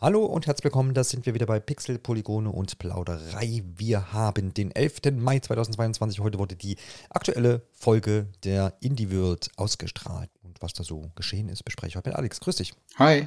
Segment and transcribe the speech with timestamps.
[0.00, 3.64] Hallo und herzlich willkommen, da sind wir wieder bei Pixel, Polygone und Plauderei.
[3.76, 5.00] Wir haben den 11.
[5.16, 6.20] Mai 2022.
[6.20, 6.76] Heute wurde die
[7.10, 10.30] aktuelle Folge der Indie World ausgestrahlt.
[10.44, 12.38] Und was da so geschehen ist, bespreche ich heute mit Alex.
[12.38, 12.74] Grüß dich.
[12.96, 13.26] Hi.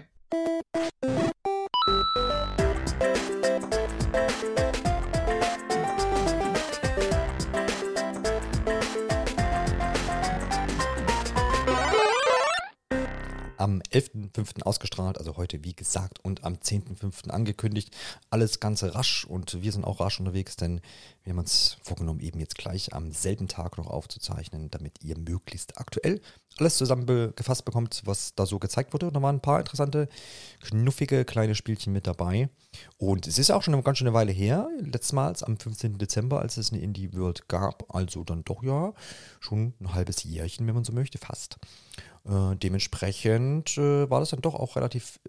[13.62, 14.64] Am 11.05.
[14.64, 17.30] ausgestrahlt, also heute wie gesagt, und am 10.05.
[17.30, 17.96] angekündigt.
[18.32, 20.82] Alles Ganze rasch und wir sind auch rasch unterwegs, denn
[21.24, 25.78] wir haben uns vorgenommen, eben jetzt gleich am selben Tag noch aufzuzeichnen, damit ihr möglichst
[25.78, 26.22] aktuell
[26.58, 29.08] alles zusammengefasst bekommt, was da so gezeigt wurde.
[29.08, 30.08] Und da waren ein paar interessante,
[30.62, 32.50] knuffige kleine Spielchen mit dabei.
[32.98, 35.98] Und es ist auch schon eine ganz schöne Weile her, letztmals am 15.
[35.98, 37.94] Dezember, als es eine Indie World gab.
[37.94, 38.94] Also dann doch ja
[39.40, 41.58] schon ein halbes Jährchen, wenn man so möchte, fast.
[42.26, 45.20] Äh, dementsprechend äh, war das dann doch auch relativ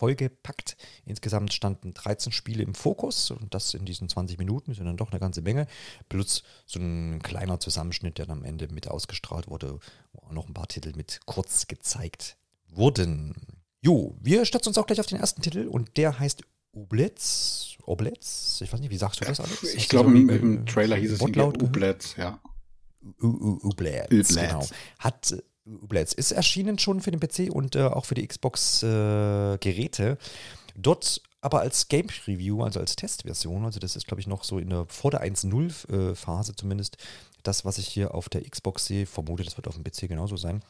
[0.00, 0.76] vollgepackt.
[1.04, 5.10] Insgesamt standen 13 Spiele im Fokus und das in diesen 20 Minuten, ist dann doch
[5.10, 5.66] eine ganze Menge.
[6.08, 9.78] Plus so ein kleiner Zusammenschnitt, der dann am Ende mit ausgestrahlt wurde,
[10.12, 13.34] wo auch noch ein paar Titel mit kurz gezeigt wurden.
[13.82, 17.76] Jo, wir stürzen uns auch gleich auf den ersten Titel und der heißt Ublets.
[17.84, 18.60] Oblets?
[18.62, 19.74] Ich weiß nicht, wie sagst du das, Alex?
[19.74, 22.40] Ich glaube, im, im, Trailer hieß es Ublets, ja.
[23.20, 24.66] Ublets, genau.
[24.98, 30.10] Hat Blades ist erschienen schon für den PC und äh, auch für die Xbox-Geräte.
[30.10, 30.16] Äh,
[30.76, 34.58] Dort aber als Game Review, also als Testversion, also das ist, glaube ich, noch so
[34.58, 36.98] in der vor der 1.0-Phase zumindest,
[37.42, 40.36] das, was ich hier auf der Xbox sehe, vermute, das wird auf dem PC genauso
[40.36, 40.62] sein.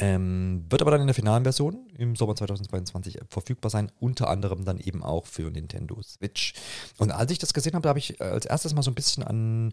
[0.00, 4.64] Ähm, wird aber dann in der finalen Version im Sommer 2022 verfügbar sein, unter anderem
[4.64, 6.54] dann eben auch für Nintendo Switch.
[6.98, 8.96] Und als ich das gesehen habe, da habe ich äh, als erstes mal so ein
[8.96, 9.72] bisschen an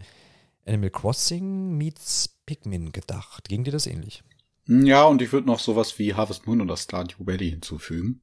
[0.66, 3.50] Animal Crossing meets Pikmin gedacht.
[3.50, 4.24] Ging dir das ähnlich?
[4.66, 8.22] Ja, und ich würde noch sowas wie Harvest Moon oder Stardew Valley hinzufügen.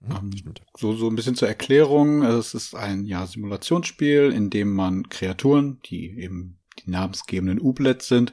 [0.00, 2.22] Hm, ähm, so, so ein bisschen zur Erklärung.
[2.22, 8.32] Es ist ein ja, Simulationsspiel, in dem man Kreaturen, die eben die namensgebenden Ublets sind,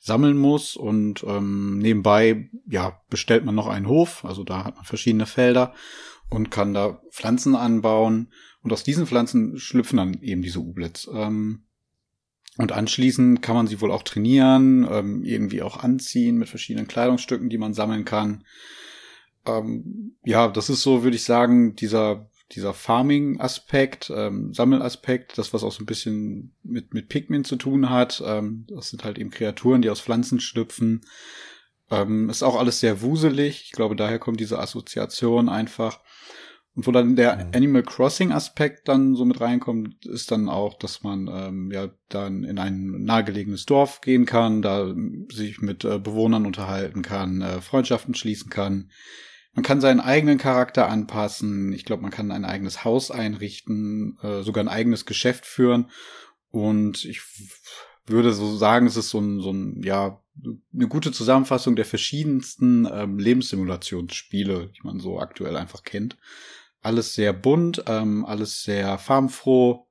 [0.00, 4.84] sammeln muss und ähm, nebenbei ja bestellt man noch einen Hof, also da hat man
[4.84, 5.72] verschiedene Felder
[6.28, 8.32] und kann da Pflanzen anbauen
[8.62, 11.08] und aus diesen Pflanzen schlüpfen dann eben diese Ublets.
[11.12, 11.65] Ähm,
[12.58, 17.50] und anschließend kann man sie wohl auch trainieren, ähm, irgendwie auch anziehen mit verschiedenen Kleidungsstücken,
[17.50, 18.44] die man sammeln kann.
[19.46, 25.62] Ähm, ja, das ist so, würde ich sagen, dieser, dieser Farming-Aspekt, ähm, Sammelaspekt, das, was
[25.62, 28.22] auch so ein bisschen mit, mit Pikmin zu tun hat.
[28.24, 31.02] Ähm, das sind halt eben Kreaturen, die aus Pflanzen schlüpfen.
[31.90, 33.64] Ähm, ist auch alles sehr wuselig.
[33.66, 36.00] Ich glaube, daher kommt diese Assoziation einfach.
[36.76, 37.50] Und wo dann der mhm.
[37.54, 42.44] Animal Crossing Aspekt dann so mit reinkommt, ist dann auch, dass man ähm, ja dann
[42.44, 44.94] in ein nahegelegenes Dorf gehen kann, da
[45.32, 48.90] sich mit äh, Bewohnern unterhalten kann, äh, Freundschaften schließen kann.
[49.54, 51.72] Man kann seinen eigenen Charakter anpassen.
[51.72, 55.90] Ich glaube, man kann ein eigenes Haus einrichten, äh, sogar ein eigenes Geschäft führen.
[56.50, 57.22] Und ich
[58.04, 60.20] würde so sagen, es ist so ein, so ein, ja,
[60.74, 66.18] eine gute Zusammenfassung der verschiedensten ähm, Lebenssimulationsspiele, die man so aktuell einfach kennt
[66.82, 69.86] alles sehr bunt, ähm, alles sehr farbenfroh.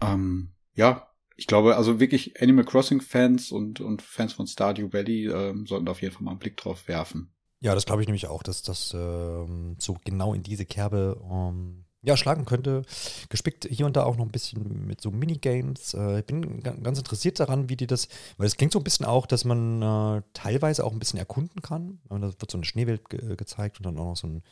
[0.00, 5.26] Ähm, ja, ich glaube, also wirklich Animal Crossing Fans und, und Fans von Stardew Valley
[5.26, 7.32] ähm, sollten da auf jeden Fall mal einen Blick drauf werfen.
[7.60, 11.84] Ja, das glaube ich nämlich auch, dass das ähm, so genau in diese Kerbe ähm,
[12.02, 12.82] ja, schlagen könnte.
[13.28, 15.94] Gespickt hier und da auch noch ein bisschen mit so Minigames.
[15.94, 18.08] Äh, ich bin ganz interessiert daran, wie die das,
[18.38, 21.60] weil es klingt so ein bisschen auch, dass man äh, teilweise auch ein bisschen erkunden
[21.60, 22.00] kann.
[22.08, 24.42] Da wird so eine Schneewelt ge gezeigt und dann auch noch so ein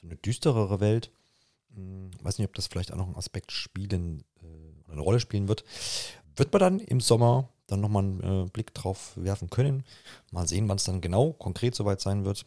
[0.00, 1.10] so eine düsterere Welt.
[1.74, 5.20] Hm, weiß nicht, ob das vielleicht auch noch einen Aspekt spielen äh, oder eine Rolle
[5.20, 5.64] spielen wird.
[6.36, 9.84] Wird man dann im Sommer dann nochmal einen äh, Blick drauf werfen können.
[10.30, 12.46] Mal sehen, wann es dann genau konkret soweit sein wird.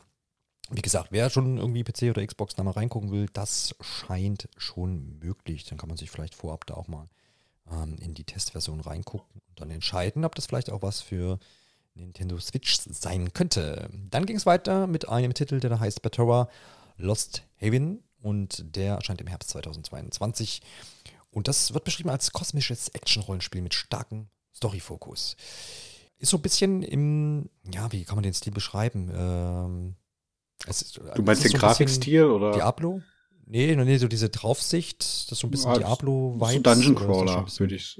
[0.69, 5.19] Wie gesagt, wer schon irgendwie PC oder Xbox da mal reingucken will, das scheint schon
[5.19, 5.66] möglich.
[5.66, 7.09] Dann kann man sich vielleicht vorab da auch mal
[7.72, 11.40] ähm, in die Testversion reingucken und dann entscheiden, ob das vielleicht auch was für
[11.94, 13.90] Nintendo Switch sein könnte.
[14.09, 16.47] Dann ging es weiter mit einem Titel, der da heißt Batora
[16.97, 20.61] Lost Haven und der erscheint im Herbst 2022.
[21.32, 25.38] Und das wird beschrieben als kosmisches Action-Rollenspiel mit starkem Story-Fokus.
[26.17, 29.09] Ist so ein bisschen im, ja, wie kann man den Stil beschreiben?
[29.14, 29.96] Ähm,
[30.67, 32.52] ist, du meinst den so Grafikstil oder?
[32.52, 33.02] Diablo?
[33.46, 36.53] Nee, nee, so diese Draufsicht, das ist so ein bisschen ja, Diablo-Vibes.
[36.53, 37.99] So Dungeon Crawler, würde ich.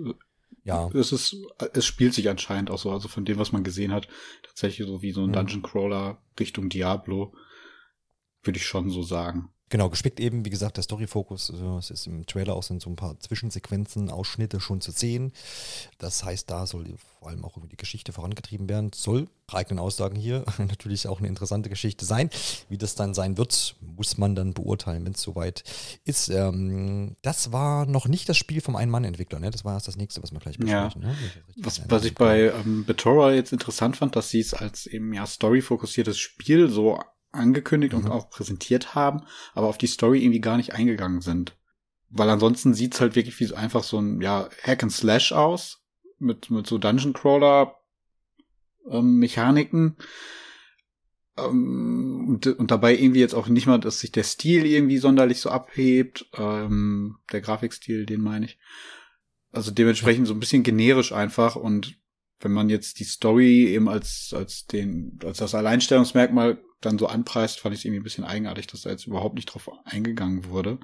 [0.64, 0.90] Ja.
[0.94, 1.36] Es ist,
[1.74, 4.08] es spielt sich anscheinend auch so, also von dem, was man gesehen hat,
[4.44, 5.34] tatsächlich so wie so ein mhm.
[5.34, 7.34] Dungeon Crawler Richtung Diablo.
[8.44, 9.50] Würde ich schon so sagen.
[9.72, 11.50] Genau, gespickt eben, wie gesagt, der Story-Fokus.
[11.50, 15.32] Also es ist im Trailer auch sind so ein paar Zwischensequenzen, Ausschnitte schon zu sehen.
[15.98, 16.88] Das heißt, da soll
[17.20, 18.92] vor allem auch die Geschichte vorangetrieben werden.
[18.94, 22.30] Soll, eigenen Aussagen hier, natürlich auch eine interessante Geschichte sein.
[22.68, 25.64] Wie das dann sein wird, muss man dann beurteilen, wenn es soweit
[26.04, 26.28] ist.
[26.28, 29.52] Ähm, das war noch nicht das Spiel vom Ein-Mann-Entwickler, ne?
[29.52, 31.02] Das war erst das nächste, was wir gleich besprechen.
[31.02, 31.08] Ja.
[31.08, 31.16] Ne?
[31.56, 35.26] Was, was ich bei ähm, Betora jetzt interessant fand, dass sie es als eben ja
[35.26, 37.00] story-fokussiertes Spiel so
[37.32, 38.06] angekündigt mhm.
[38.06, 39.22] und auch präsentiert haben,
[39.54, 41.56] aber auf die Story irgendwie gar nicht eingegangen sind.
[42.10, 45.80] Weil ansonsten sieht's halt wirklich wie so einfach so ein, ja, Hack and Slash aus.
[46.20, 47.76] Mit, mit so Dungeon Crawler
[48.90, 49.96] ähm, Mechaniken.
[51.38, 55.40] Ähm, und, und dabei irgendwie jetzt auch nicht mal, dass sich der Stil irgendwie sonderlich
[55.40, 56.30] so abhebt.
[56.34, 58.60] Ähm, der Grafikstil, den meine ich.
[59.52, 61.96] Also dementsprechend so ein bisschen generisch einfach und
[62.40, 67.60] wenn man jetzt die Story eben als, als den, als das Alleinstellungsmerkmal dann so anpreist,
[67.60, 70.80] fand ich es irgendwie ein bisschen eigenartig, dass da jetzt überhaupt nicht drauf eingegangen wurde.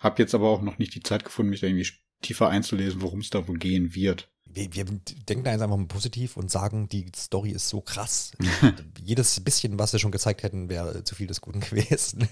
[0.00, 1.88] Hab jetzt aber auch noch nicht die Zeit gefunden, mich da irgendwie
[2.22, 4.28] tiefer einzulesen, worum es da wohl gehen wird.
[4.44, 8.32] Wir, wir denken da jetzt einfach mal positiv und sagen, die Story ist so krass.
[9.02, 12.28] Jedes bisschen, was wir schon gezeigt hätten, wäre zu viel des Guten gewesen.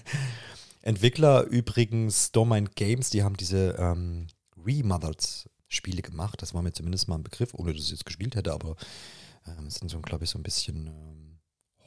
[0.81, 4.27] Entwickler übrigens Stormind Games, die haben diese ähm,
[4.57, 6.41] Remothered Spiele gemacht.
[6.41, 8.75] Das war mir zumindest mal ein Begriff, ohne dass ich es jetzt gespielt hätte, aber
[9.47, 11.24] ähm, es sind so, glaube ich, so ein bisschen ähm,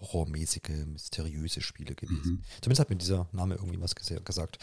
[0.01, 2.33] horrormäßige, mysteriöse Spiele gewesen.
[2.33, 2.43] Mhm.
[2.61, 4.59] Zumindest hat mir dieser Name irgendwie was gesagt.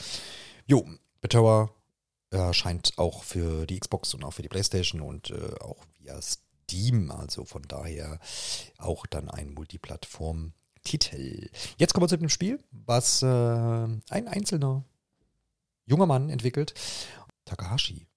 [0.65, 0.85] Jo,
[1.21, 1.73] Betower
[2.29, 7.11] erscheint auch für die Xbox und auch für die Playstation und äh, auch via Steam,
[7.11, 8.19] also von daher
[8.77, 11.49] auch dann ein Multiplattform-Titel.
[11.77, 14.83] Jetzt kommen wir zu dem Spiel, was äh, ein einzelner
[15.85, 16.73] junger Mann entwickelt.
[17.45, 18.07] Takahashi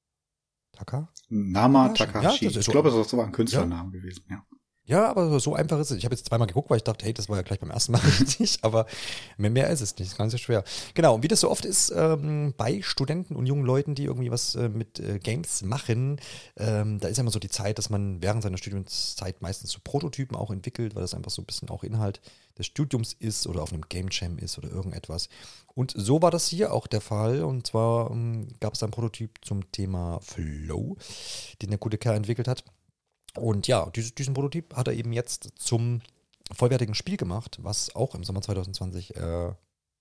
[0.78, 1.08] Taka?
[1.28, 2.46] Nama Takahashi.
[2.46, 4.00] Ja, ich glaube, das war ein Künstlernamen ja.
[4.00, 4.44] gewesen, ja.
[4.88, 5.99] Ja, aber so einfach ist es.
[5.99, 7.93] Ich habe jetzt zweimal geguckt, weil ich dachte, hey, das war ja gleich beim ersten
[7.93, 8.87] Mal richtig, aber
[9.37, 10.00] mehr, mehr ist es nicht.
[10.00, 10.64] Das ist ganz so schwer.
[10.94, 14.31] Genau, und wie das so oft ist ähm, bei Studenten und jungen Leuten, die irgendwie
[14.31, 16.19] was äh, mit äh, Games machen,
[16.56, 19.81] ähm, da ist ja immer so die Zeit, dass man während seiner Studiumszeit meistens so
[19.85, 22.23] Prototypen auch entwickelt, weil das einfach so ein bisschen auch Inhalt
[22.56, 25.29] des Studiums ist oder auf einem Game Jam ist oder irgendetwas.
[25.75, 27.44] Und so war das hier auch der Fall.
[27.44, 30.96] Und zwar ähm, gab es einen Prototyp zum Thema Flow,
[31.61, 32.64] den der gute Kerl entwickelt hat.
[33.40, 36.00] Und ja, diesen, Prototyp hat er eben jetzt zum
[36.52, 39.52] vollwertigen Spiel gemacht, was auch im Sommer 2020, äh,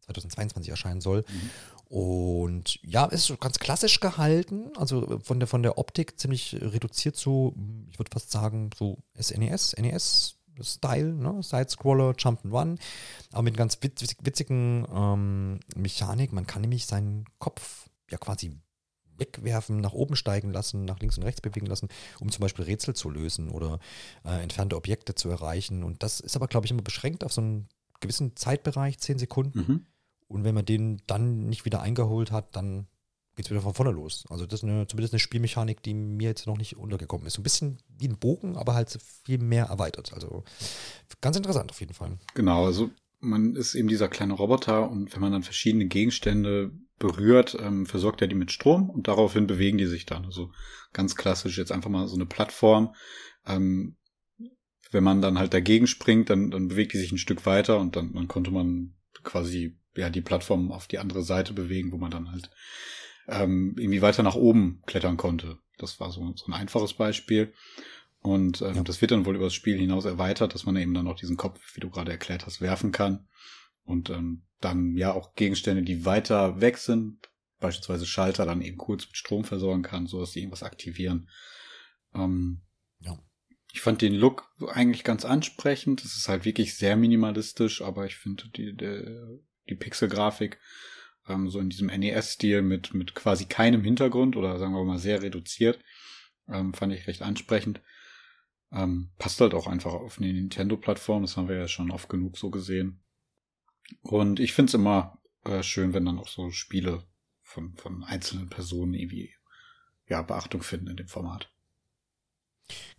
[0.02, 1.24] 2022 erscheinen soll.
[1.28, 1.50] Mhm.
[1.90, 7.56] Und ja, ist ganz klassisch gehalten, also von der, von der Optik ziemlich reduziert zu,
[7.90, 10.34] ich würde fast sagen, so SNES, NES.
[10.60, 11.44] Style, ne?
[11.44, 12.80] Side-Scroller, Jump'n'Run,
[13.32, 16.34] aber mit ganz witzigen ähm, Mechanik.
[16.34, 18.60] Man kann nämlich seinen Kopf ja quasi
[19.18, 22.96] wegwerfen, nach oben steigen lassen, nach links und rechts bewegen lassen, um zum Beispiel Rätsel
[22.96, 23.80] zu lösen oder
[24.26, 25.84] äh, entfernte Objekte zu erreichen.
[25.84, 27.68] Und das ist aber, glaube ich, immer beschränkt auf so einen
[28.00, 29.60] gewissen Zeitbereich, zehn Sekunden.
[29.60, 29.86] Mhm.
[30.28, 32.88] Und wenn man den dann nicht wieder eingeholt hat, dann
[33.36, 34.26] geht es wieder von vorne los.
[34.30, 37.34] Also das ist eine, zumindest eine Spielmechanik, die mir jetzt noch nicht untergekommen ist.
[37.34, 40.12] So ein bisschen wie ein Bogen, aber halt viel mehr erweitert.
[40.14, 40.44] Also
[41.22, 42.18] ganz interessant auf jeden Fall.
[42.34, 47.58] Genau, also man ist eben dieser kleine Roboter und wenn man dann verschiedene Gegenstände berührt,
[47.60, 50.26] ähm, versorgt er die mit Strom und daraufhin bewegen die sich dann.
[50.26, 50.52] Also
[50.94, 52.96] ganz klassisch jetzt einfach mal so eine Plattform.
[53.46, 53.98] Ähm,
[54.92, 57.96] wenn man dann halt dagegen springt, dann, dann bewegt die sich ein Stück weiter und
[57.96, 62.12] dann, dann konnte man quasi ja die Plattform auf die andere Seite bewegen, wo man
[62.12, 62.50] dann halt
[63.28, 65.58] ähm, irgendwie weiter nach oben klettern konnte.
[65.78, 67.54] Das war so, so ein einfaches Beispiel.
[68.22, 68.84] Und ähm, ja.
[68.84, 71.38] das wird dann wohl über das Spiel hinaus erweitert, dass man eben dann auch diesen
[71.38, 73.28] Kopf, wie du gerade erklärt hast, werfen kann.
[73.88, 77.30] Und ähm, dann ja auch Gegenstände, die weiter weg sind,
[77.60, 81.30] beispielsweise Schalter, dann eben kurz mit Strom versorgen kann, so dass sie irgendwas aktivieren.
[82.14, 82.62] Ähm,
[83.00, 83.18] ja.
[83.74, 86.04] Ich fand den Look eigentlich ganz ansprechend.
[86.04, 89.40] Es ist halt wirklich sehr minimalistisch, aber ich finde die, die,
[89.70, 90.60] die Pixelgrafik
[91.28, 95.22] ähm, so in diesem NES-Stil mit, mit quasi keinem Hintergrund oder sagen wir mal sehr
[95.22, 95.80] reduziert,
[96.48, 97.82] ähm, fand ich recht ansprechend.
[98.72, 102.38] Ähm, passt halt auch einfach auf eine Nintendo-Plattform, das haben wir ja schon oft genug
[102.38, 103.02] so gesehen.
[104.02, 107.04] Und ich finde es immer äh, schön, wenn dann auch so Spiele
[107.42, 109.34] von, von einzelnen Personen irgendwie
[110.08, 111.52] ja, Beachtung finden in dem Format.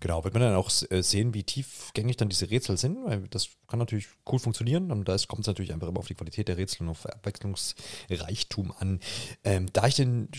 [0.01, 3.51] Genau, wird man dann auch äh, sehen, wie tiefgängig dann diese Rätsel sind, weil das
[3.67, 6.57] kann natürlich cool funktionieren und da kommt es natürlich einfach immer auf die Qualität der
[6.57, 9.01] Rätsel und auf Abwechslungsreichtum an.
[9.45, 10.31] Ähm, da ich den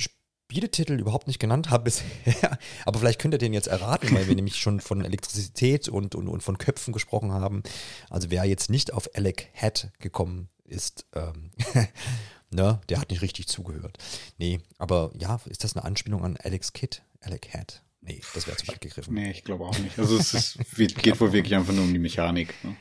[0.49, 4.35] Spieletitel überhaupt nicht genannt habe bisher, aber vielleicht könnt ihr den jetzt erraten, weil wir
[4.35, 7.61] nämlich schon von Elektrizität und, und, und von Köpfen gesprochen haben.
[8.09, 11.51] Also wer jetzt nicht auf Alec Hat gekommen ist, ähm,
[12.49, 13.99] ne, der hat nicht richtig zugehört.
[14.39, 17.03] Nee, aber ja, ist das eine Anspielung an Alex Kidd?
[17.21, 17.83] Alec Hat?
[18.01, 19.13] Nee, das wäre zu weit gegriffen.
[19.13, 19.99] Nee, ich glaube auch nicht.
[19.99, 22.55] Also es ist, geht wohl wirklich einfach nur um die Mechanik.
[22.63, 22.75] Ne?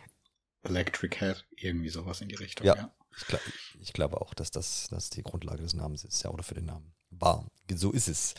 [0.63, 2.77] Electric Hat, irgendwie sowas in die Richtung, ja.
[2.77, 2.95] ja.
[3.15, 3.41] Ich, glaub,
[3.81, 6.65] ich glaube auch, dass das, das die Grundlage des Namens ist, ja, oder für den
[6.65, 6.95] Namen.
[7.11, 7.45] War.
[7.75, 8.35] So ist es.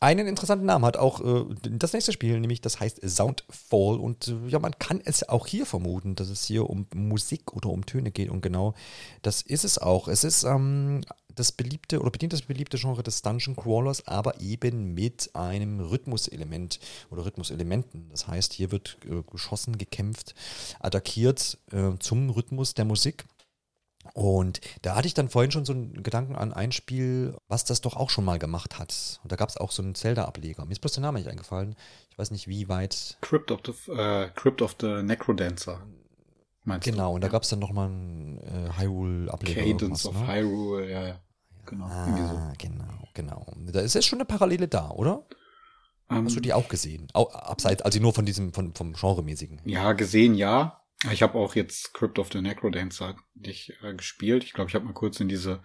[0.00, 3.96] Einen interessanten Namen hat auch äh, das nächste Spiel, nämlich das heißt Soundfall.
[3.98, 7.70] Und äh, ja, man kann es auch hier vermuten, dass es hier um Musik oder
[7.70, 8.28] um Töne geht.
[8.28, 8.74] Und genau
[9.22, 10.08] das ist es auch.
[10.08, 11.00] Es ist ähm,
[11.34, 16.80] das beliebte oder bedient das beliebte Genre des Dungeon Crawlers, aber eben mit einem Rhythmuselement
[17.10, 18.08] oder Rhythmuselementen.
[18.10, 20.34] Das heißt, hier wird äh, geschossen, gekämpft,
[20.80, 23.24] attackiert äh, zum Rhythmus der Musik.
[24.12, 27.80] Und da hatte ich dann vorhin schon so einen Gedanken an ein Spiel, was das
[27.80, 29.20] doch auch schon mal gemacht hat.
[29.22, 30.64] Und da gab es auch so einen Zelda-Ableger.
[30.64, 31.74] Mir ist bloß der Name nicht eingefallen.
[32.10, 33.18] Ich weiß nicht, wie weit.
[33.22, 35.80] Crypt of the, äh, Crypt of the Necrodancer.
[36.64, 37.14] Meinst genau, du?
[37.16, 39.62] und da gab es dann nochmal einen äh, Hyrule-Ableger.
[39.62, 40.26] Cadence of ne?
[40.26, 41.20] Hyrule, ja, ja.
[41.66, 41.86] Genau.
[41.86, 42.54] Ah, so.
[42.58, 43.46] genau, genau.
[43.72, 45.26] Da ist jetzt schon eine Parallele da, oder?
[46.08, 47.08] Um, Hast du die auch gesehen?
[47.14, 49.60] Auch, abseits, also nur von diesem, von, vom Genremäßigen.
[49.64, 50.83] Ja, gesehen, ja.
[51.12, 54.44] Ich habe auch jetzt Crypt of the Necrodancer nicht äh, gespielt.
[54.44, 55.62] Ich glaube, ich habe mal kurz in diese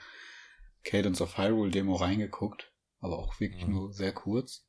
[0.84, 3.74] Cadence of Hyrule Demo reingeguckt, aber auch wirklich mhm.
[3.74, 4.66] nur sehr kurz.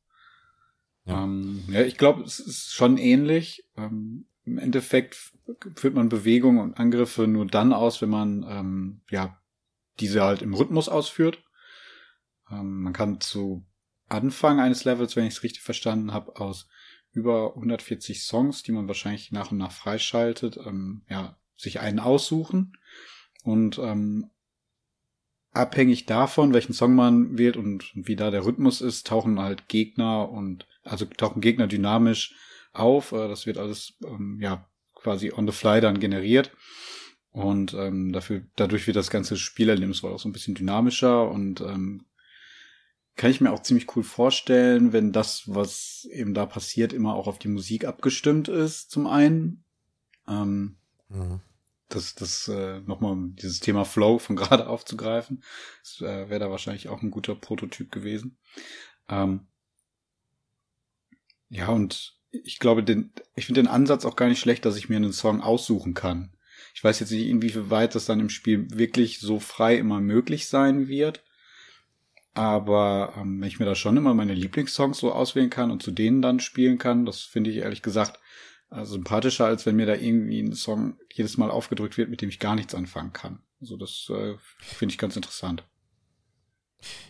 [1.04, 3.66] Ja, ähm, ja ich glaube, es ist schon ähnlich.
[3.76, 5.32] Ähm, Im Endeffekt
[5.76, 9.40] führt man Bewegungen und Angriffe nur dann aus, wenn man ähm, ja
[9.98, 11.42] diese halt im Rhythmus ausführt.
[12.50, 13.66] Ähm, man kann zu
[14.08, 16.68] Anfang eines Levels, wenn ich es richtig verstanden habe, aus
[17.12, 22.76] über 140 Songs, die man wahrscheinlich nach und nach freischaltet, ähm, ja, sich einen aussuchen
[23.44, 24.30] und ähm,
[25.52, 30.30] abhängig davon, welchen Song man wählt und, wie da der Rhythmus ist, tauchen halt Gegner
[30.30, 32.34] und also tauchen Gegner dynamisch
[32.72, 33.12] auf.
[33.12, 36.52] Äh, das wird alles ähm, ja quasi on the fly dann generiert.
[37.32, 42.04] Und ähm, dafür, dadurch wird das ganze Spielerlebnis auch so ein bisschen dynamischer und ähm,
[43.16, 47.26] kann ich mir auch ziemlich cool vorstellen, wenn das, was eben da passiert, immer auch
[47.26, 49.64] auf die Musik abgestimmt ist, zum einen.
[50.28, 50.76] Ähm,
[51.08, 51.40] mhm.
[51.88, 55.42] Das, das äh, nochmal dieses Thema Flow von gerade aufzugreifen.
[55.82, 58.38] Das äh, wäre da wahrscheinlich auch ein guter Prototyp gewesen.
[59.08, 59.48] Ähm,
[61.48, 64.88] ja, und ich glaube, den, ich finde den Ansatz auch gar nicht schlecht, dass ich
[64.88, 66.32] mir einen Song aussuchen kann.
[66.74, 70.88] Ich weiß jetzt nicht, inwieweit das dann im Spiel wirklich so frei immer möglich sein
[70.88, 71.24] wird.
[72.34, 75.90] Aber ähm, wenn ich mir da schon immer meine Lieblingssongs so auswählen kann und zu
[75.90, 78.20] denen dann spielen kann, das finde ich ehrlich gesagt
[78.70, 82.28] äh, sympathischer, als wenn mir da irgendwie ein Song jedes Mal aufgedrückt wird, mit dem
[82.28, 83.40] ich gar nichts anfangen kann.
[83.60, 85.64] Also das äh, finde ich ganz interessant.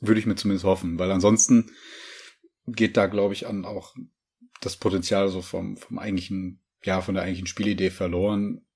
[0.00, 1.70] Würde ich mir zumindest hoffen, weil ansonsten
[2.66, 3.94] geht da, glaube ich, an auch
[4.60, 8.66] das Potenzial so vom, vom eigentlichen, ja, von der eigentlichen Spielidee verloren.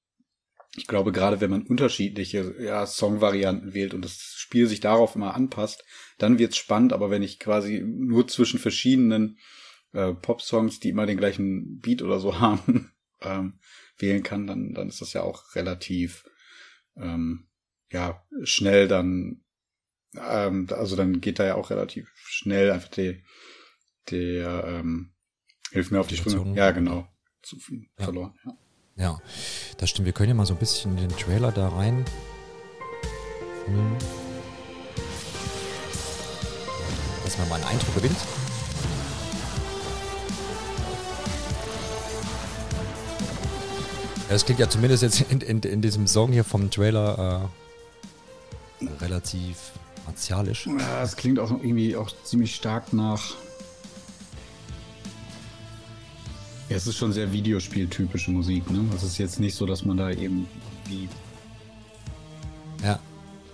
[0.77, 5.35] Ich glaube, gerade wenn man unterschiedliche ja, Songvarianten wählt und das Spiel sich darauf immer
[5.35, 5.85] anpasst,
[6.19, 9.39] dann wird's spannend, aber wenn ich quasi nur zwischen verschiedenen
[9.93, 13.61] äh, Pop-Songs, die immer den gleichen Beat oder so haben, ähm,
[13.99, 16.25] wählen kann, dann, dann ist das ja auch relativ
[16.97, 17.47] ähm,
[17.91, 19.44] ja, schnell dann
[20.17, 23.23] ähm, also dann geht da ja auch relativ schnell einfach die,
[24.11, 25.15] der, ähm,
[25.75, 26.57] hilf mir auf die Sprünge.
[26.57, 27.07] Ja, genau.
[27.43, 28.05] Zu, ja.
[28.05, 28.35] verloren.
[28.45, 28.53] Ja.
[28.97, 29.23] ja,
[29.79, 30.07] das stimmt.
[30.07, 32.05] Wir können ja mal so ein bisschen den Trailer da rein.
[33.67, 33.97] Hm.
[37.25, 38.17] Dass man mal einen Eindruck gewinnt.
[44.29, 47.51] Ja, das klingt ja zumindest jetzt in, in, in diesem Song hier vom Trailer
[48.81, 49.73] äh, relativ
[50.07, 50.67] martialisch.
[50.67, 53.35] Ja, es klingt auch irgendwie auch ziemlich stark nach.
[56.69, 58.85] Ja, es ist schon sehr Videospieltypische Musik, ne?
[58.95, 60.47] Es ist jetzt nicht so, dass man da eben
[60.87, 61.09] wie
[62.83, 62.99] ja.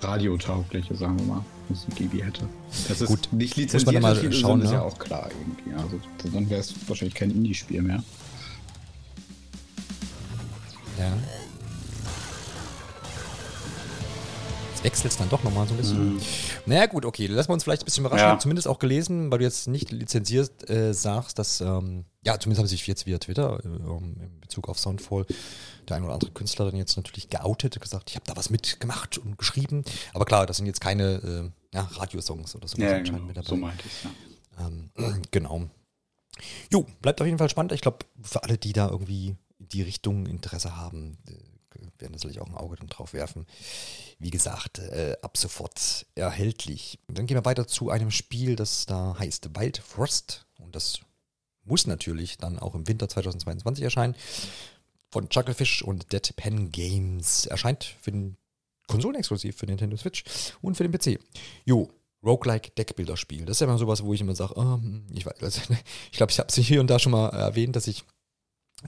[0.01, 2.49] radiotaugliche, sagen wir mal, Musik irgendwie hätte.
[2.89, 3.29] Das ist Gut.
[3.33, 4.83] nicht lizenziert, Muss man mal schauen, ist ja ne?
[4.85, 5.83] auch klar irgendwie.
[5.83, 6.01] Also
[6.33, 8.03] dann wäre es wahrscheinlich kein Indie-Spiel mehr.
[10.99, 11.13] Ja.
[14.91, 16.15] Wechselt es dann doch nochmal so ein bisschen.
[16.15, 16.21] Mhm.
[16.67, 18.23] Naja, gut, okay, lassen wir uns vielleicht ein bisschen überraschen.
[18.23, 18.27] Ja.
[18.27, 22.39] Ich habe zumindest auch gelesen, weil du jetzt nicht lizenziert äh, sagst, dass, ähm, ja,
[22.39, 25.27] zumindest haben sich jetzt via Twitter äh, in Bezug auf Soundfall
[25.89, 29.19] der ein oder andere Künstler dann jetzt natürlich geoutet, gesagt, ich habe da was mitgemacht
[29.19, 29.85] und geschrieben.
[30.13, 32.77] Aber klar, das sind jetzt keine äh, ja, Radiosongs oder so.
[32.79, 33.49] Ja, genau, mit dabei.
[33.49, 34.67] so meinte ich ja.
[34.67, 34.91] Ähm,
[35.31, 35.69] genau.
[36.73, 37.73] Jo, bleibt auf jeden Fall spannend.
[37.73, 41.33] Ich glaube, für alle, die da irgendwie die Richtung Interesse haben, äh,
[41.99, 43.47] werden natürlich auch ein Auge drauf werfen.
[44.19, 46.99] Wie gesagt, äh, ab sofort erhältlich.
[47.09, 50.47] Dann gehen wir weiter zu einem Spiel, das da heißt Wild Frost.
[50.59, 51.01] Und das
[51.65, 54.15] muss natürlich dann auch im Winter 2022 erscheinen.
[55.11, 57.47] Von Chucklefish und Deadpan Games.
[57.47, 58.37] Erscheint für den
[58.87, 60.25] Konsolen exklusiv für Nintendo Switch
[60.63, 61.21] und für den PC.
[61.65, 61.89] Jo,
[62.23, 63.45] Roguelike Deckbilderspiel.
[63.45, 64.79] Das ist ja immer sowas, wo ich immer sage, oh,
[65.13, 65.61] ich weiß,
[66.11, 68.05] ich glaube, ich habe es hier und da schon mal erwähnt, dass ich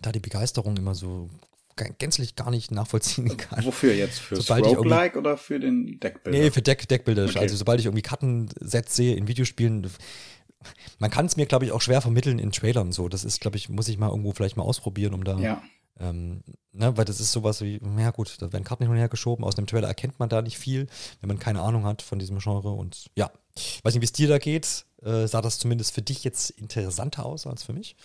[0.01, 1.29] da die Begeisterung immer so
[1.77, 3.65] gänzlich gar nicht nachvollziehen kann.
[3.65, 4.19] Wofür jetzt?
[4.19, 6.39] Für Roguelike oder für den Deckbilder?
[6.39, 7.25] Nee, für Deck, Deckbilder.
[7.25, 7.39] Okay.
[7.39, 9.89] Also sobald ich irgendwie Kartensets sehe in Videospielen,
[10.99, 13.09] man kann es mir, glaube ich, auch schwer vermitteln in Trailern so.
[13.09, 15.39] Das ist, glaube ich, muss ich mal irgendwo vielleicht mal ausprobieren, um da.
[15.39, 15.63] Ja.
[16.01, 19.09] Ähm, ne, weil das ist sowas wie, ja gut, da werden Karten hin und her
[19.09, 19.45] geschoben.
[19.45, 20.87] Aus einem Trailer erkennt man da nicht viel,
[21.21, 22.71] wenn man keine Ahnung hat von diesem Genre.
[22.71, 23.31] Und ja,
[23.83, 24.87] weiß nicht, wie es dir da geht.
[25.03, 27.97] Äh, sah das zumindest für dich jetzt interessanter aus als für mich?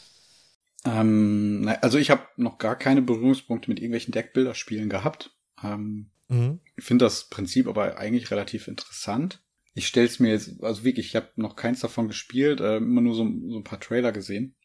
[0.87, 5.35] Ähm, also ich habe noch gar keine Berührungspunkte mit irgendwelchen Deckbilderspielen gehabt.
[5.63, 6.59] Ähm, mhm.
[6.75, 9.43] Ich finde das Prinzip aber eigentlich relativ interessant.
[9.73, 13.01] Ich stelle es mir jetzt, also wirklich, ich habe noch keins davon gespielt, äh, immer
[13.01, 14.55] nur so, so, ein paar Trailer gesehen.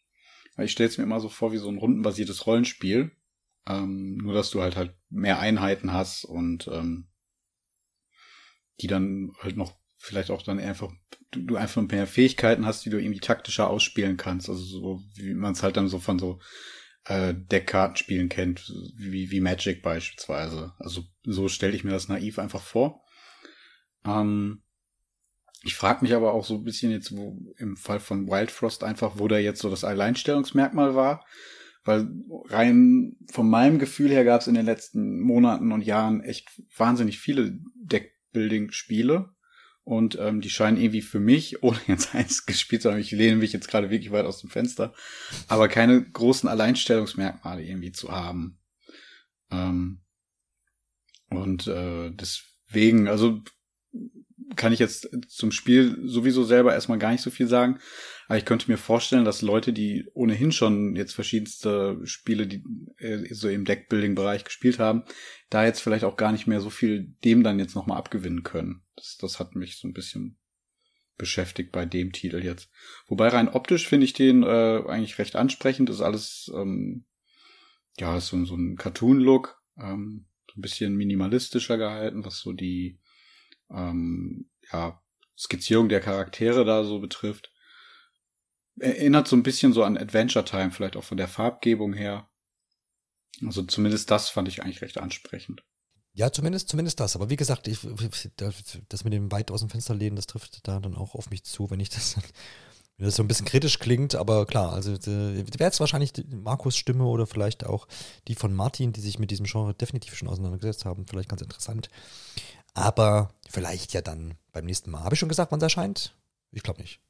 [0.59, 3.11] Ich stelle es mir immer so vor wie so ein rundenbasiertes Rollenspiel.
[3.67, 7.09] Ähm, nur dass du halt halt mehr Einheiten hast und ähm,
[8.81, 10.93] die dann halt noch vielleicht auch dann einfach,
[11.31, 14.49] du, du einfach mehr Fähigkeiten hast, die du irgendwie taktischer ausspielen kannst.
[14.49, 16.41] Also so, wie man es halt dann so von so
[17.05, 20.73] äh, Deckkartenspielen kennt, wie, wie Magic beispielsweise.
[20.79, 23.05] Also so stelle ich mir das naiv einfach vor.
[24.05, 24.63] Ähm,
[25.63, 28.83] ich frage mich aber auch so ein bisschen jetzt, wo im Fall von Wild Frost
[28.83, 31.25] einfach, wo da jetzt so das Alleinstellungsmerkmal war.
[31.85, 32.09] Weil
[32.49, 37.21] rein von meinem Gefühl her gab es in den letzten Monaten und Jahren echt wahnsinnig
[37.21, 39.33] viele Deckbuilding-Spiele.
[39.85, 43.37] Und ähm, die scheinen irgendwie für mich, ohne jetzt eins gespielt zu haben, ich lehne
[43.37, 44.95] mich jetzt gerade wirklich weit aus dem Fenster,
[45.49, 48.59] aber keine großen Alleinstellungsmerkmale irgendwie zu haben.
[49.51, 50.01] Ähm,
[51.29, 53.43] und äh, deswegen, also
[54.57, 57.79] kann ich jetzt zum Spiel sowieso selber erstmal gar nicht so viel sagen.
[58.29, 62.63] Aber ich könnte mir vorstellen, dass Leute, die ohnehin schon jetzt verschiedenste Spiele, die
[62.99, 65.05] äh, so im Deckbuilding-Bereich gespielt haben,
[65.51, 68.82] da jetzt vielleicht auch gar nicht mehr so viel dem dann jetzt nochmal abgewinnen können.
[68.97, 70.39] Das, das hat mich so ein bisschen
[71.17, 72.71] beschäftigt bei dem Titel jetzt.
[73.07, 75.91] Wobei rein optisch finde ich den äh, eigentlich recht ansprechend.
[75.91, 77.05] Ist alles, ähm,
[77.99, 82.99] ja, ist so, so ein Cartoon-Look, ähm, so ein bisschen minimalistischer gehalten, was so die
[83.71, 85.03] ähm, ja,
[85.37, 87.53] Skizzierung der Charaktere da so betrifft.
[88.77, 92.29] Erinnert so ein bisschen so an Adventure Time, vielleicht auch von der Farbgebung her.
[93.45, 95.63] Also zumindest das fand ich eigentlich recht ansprechend.
[96.15, 97.17] Ja, zumindest, zumindest das.
[97.17, 97.79] Aber wie gesagt, ich,
[98.89, 101.45] das mit dem weit aus dem Fenster lehnen, das trifft da dann auch auf mich
[101.45, 102.17] zu, wenn ich das,
[102.99, 104.15] wenn das so ein bisschen kritisch klingt.
[104.15, 107.89] Aber klar, also wäre jetzt wahrscheinlich Markus Stimme oder vielleicht auch
[108.29, 111.89] die von Martin, die sich mit diesem Genre definitiv schon auseinandergesetzt haben, vielleicht ganz interessant.
[112.75, 115.05] Aber vielleicht ja dann beim nächsten Mal.
[115.05, 116.15] Habe ich schon gesagt, wann es erscheint?
[116.51, 117.01] Ich glaube nicht.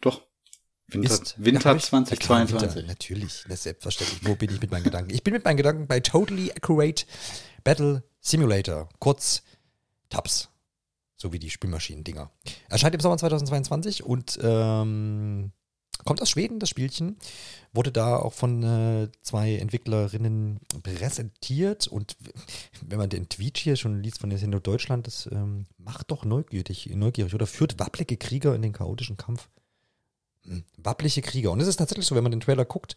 [0.00, 0.22] Doch.
[0.88, 2.76] Winter, ist, Winter 2022.
[2.76, 4.24] Winter, natürlich, das ist selbstverständlich.
[4.24, 5.10] Wo bin ich mit meinen Gedanken?
[5.10, 7.06] Ich bin mit meinen Gedanken bei Totally Accurate
[7.64, 9.42] Battle Simulator, kurz
[10.08, 10.48] TAPS,
[11.16, 12.30] so wie die Spielmaschinen-Dinger.
[12.70, 15.52] Erscheint im Sommer 2022 und ähm,
[16.04, 17.16] Kommt aus Schweden, das Spielchen.
[17.72, 21.86] Wurde da auch von äh, zwei Entwicklerinnen präsentiert.
[21.86, 22.16] Und
[22.80, 26.90] wenn man den Tweet hier schon liest von Nintendo Deutschland, das ähm, macht doch neugierig,
[26.94, 29.48] neugierig oder führt wapplige Krieger in den chaotischen Kampf.
[30.44, 31.52] Hm, wappliche Krieger.
[31.52, 32.96] Und es ist tatsächlich so, wenn man den Trailer guckt,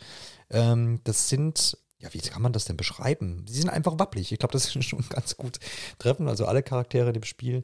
[0.50, 3.46] ähm, das sind ja, wie kann man das denn beschreiben?
[3.48, 4.32] Sie sind einfach wappelig.
[4.32, 5.60] Ich glaube, das ist schon ganz gut
[6.00, 6.28] treffen.
[6.28, 7.64] Also alle Charaktere dem Spiel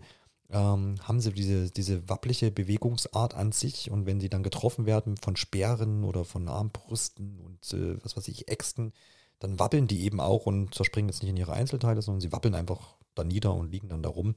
[0.50, 5.18] ähm, haben sie diese, diese wappliche Bewegungsart an sich und wenn sie dann getroffen werden
[5.18, 8.94] von Speeren oder von Armbrüsten und äh, was weiß ich, Äxten,
[9.40, 12.56] dann wabbeln die eben auch und zerspringen jetzt nicht in ihre Einzelteile, sondern sie wabbeln
[12.56, 14.36] einfach da nieder und liegen dann da rum.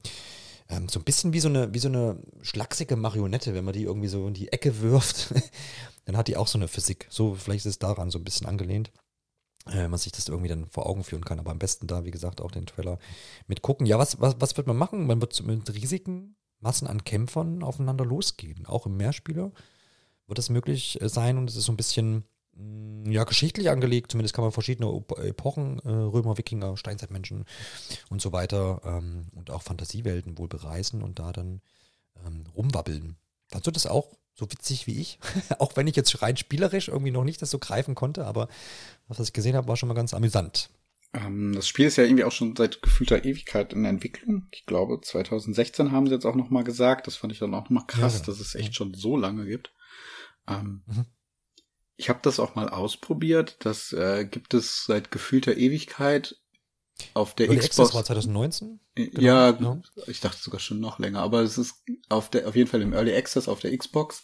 [0.69, 3.83] ähm, so ein bisschen wie so eine, wie so eine schlachsige Marionette, wenn man die
[3.83, 5.33] irgendwie so in die Ecke wirft,
[6.05, 7.07] dann hat die auch so eine Physik.
[7.09, 8.91] So, vielleicht ist es daran so ein bisschen angelehnt.
[9.71, 12.11] Äh, man sich das irgendwie dann vor Augen führen kann, aber am besten da, wie
[12.11, 12.99] gesagt, auch den Trailer
[13.47, 13.87] mitgucken.
[13.87, 15.07] Ja, was, was, was wird man machen?
[15.07, 18.65] Man wird mit riesigen Massen an Kämpfern aufeinander losgehen.
[18.65, 19.51] Auch im Mehrspieler
[20.27, 24.11] wird das möglich äh, sein und es ist so ein bisschen mm, ja, geschichtlich angelegt,
[24.11, 27.45] zumindest kann man verschiedene Epochen, äh, Römer, Wikinger, Steinzeitmenschen
[28.09, 31.61] und so weiter ähm, und auch Fantasiewelten wohl bereisen und da dann
[32.25, 33.17] ähm, rumwabbeln.
[33.49, 35.17] Fandst du das auch so witzig wie ich?
[35.59, 38.47] auch wenn ich jetzt rein spielerisch irgendwie noch nicht das so greifen konnte, aber
[39.07, 40.69] was ich gesehen habe, war schon mal ganz amüsant.
[41.13, 44.47] Ähm, das Spiel ist ja irgendwie auch schon seit gefühlter Ewigkeit in der Entwicklung.
[44.51, 47.07] Ich glaube, 2016 haben sie jetzt auch noch mal gesagt.
[47.07, 48.25] Das fand ich dann auch noch mal krass, ja, ja.
[48.25, 49.73] dass es echt schon so lange gibt.
[50.47, 51.05] Ähm, mhm.
[51.95, 53.57] Ich habe das auch mal ausprobiert.
[53.59, 56.35] Das äh, gibt es seit gefühlter Ewigkeit
[57.13, 57.93] auf der Early Xbox.
[57.93, 58.79] war 2019?
[58.95, 59.81] Genau, ja, genau.
[60.07, 62.93] ich dachte sogar schon noch länger, aber es ist auf der auf jeden Fall im
[62.93, 64.23] Early Access auf der Xbox.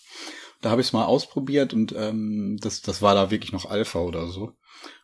[0.62, 4.00] Da habe ich es mal ausprobiert und ähm, das das war da wirklich noch Alpha
[4.00, 4.54] oder so.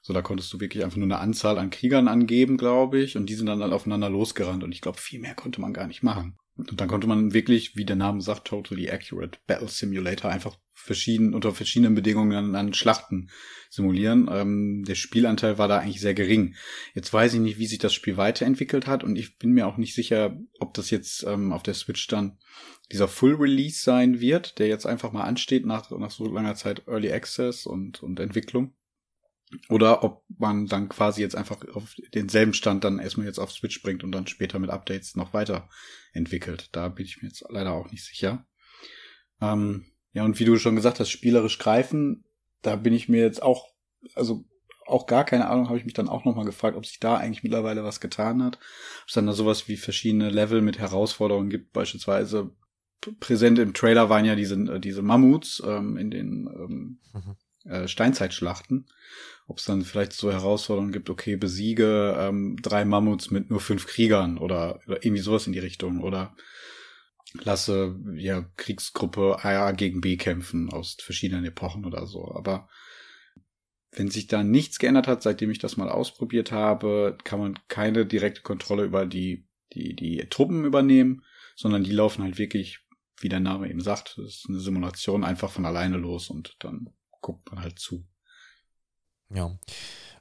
[0.02, 3.28] So da konntest du wirklich einfach nur eine Anzahl an Kriegern angeben, glaube ich, und
[3.28, 6.38] die sind dann aufeinander losgerannt und ich glaube viel mehr konnte man gar nicht machen.
[6.56, 11.36] Und dann konnte man wirklich, wie der Name sagt, totally accurate Battle Simulator einfach verschieden,
[11.36, 13.30] unter verschiedenen Bedingungen an Schlachten
[13.70, 14.30] simulieren.
[14.32, 16.56] Ähm, der Spielanteil war da eigentlich sehr gering.
[16.96, 19.78] Jetzt weiß ich nicht, wie sich das Spiel weiterentwickelt hat und ich bin mir auch
[19.78, 22.40] nicht sicher, ob das jetzt ähm, auf der Switch dann
[22.92, 26.88] dieser Full Release sein wird, der jetzt einfach mal ansteht nach, nach so langer Zeit
[26.88, 28.74] Early Access und, und Entwicklung.
[29.70, 33.82] Oder ob man dann quasi jetzt einfach auf denselben Stand dann erstmal jetzt auf Switch
[33.82, 35.70] bringt und dann später mit Updates noch weiter
[36.12, 36.70] entwickelt.
[36.74, 38.46] Da bin ich mir jetzt leider auch nicht sicher.
[39.42, 42.24] Ähm, ja, und wie du schon gesagt hast, spielerisch greifen,
[42.62, 43.68] da bin ich mir jetzt auch,
[44.16, 44.46] also
[44.86, 47.44] auch gar keine Ahnung, habe ich mich dann auch nochmal gefragt, ob sich da eigentlich
[47.44, 48.56] mittlerweile was getan hat.
[48.56, 52.52] Ob es dann da sowas wie verschiedene Level mit Herausforderungen gibt, beispielsweise
[53.20, 57.72] präsent im Trailer waren ja diese, äh, diese Mammuts ähm, in den ähm, mhm.
[57.72, 58.88] äh, Steinzeitschlachten.
[59.48, 63.88] Ob es dann vielleicht so Herausforderungen gibt, okay, besiege ähm, drei Mammuts mit nur fünf
[63.88, 66.36] Kriegern oder, oder irgendwie sowas in die Richtung oder
[67.34, 72.34] lasse ja Kriegsgruppe A gegen B kämpfen aus verschiedenen Epochen oder so.
[72.34, 72.70] Aber
[73.92, 78.06] wenn sich da nichts geändert hat, seitdem ich das mal ausprobiert habe, kann man keine
[78.06, 81.24] direkte Kontrolle über die, die, die Truppen übernehmen,
[81.56, 82.80] sondern die laufen halt wirklich,
[83.20, 86.90] wie der Name eben sagt, ist eine Simulation einfach von alleine los und dann
[87.22, 88.08] guckt man halt zu.
[89.30, 89.52] Ja.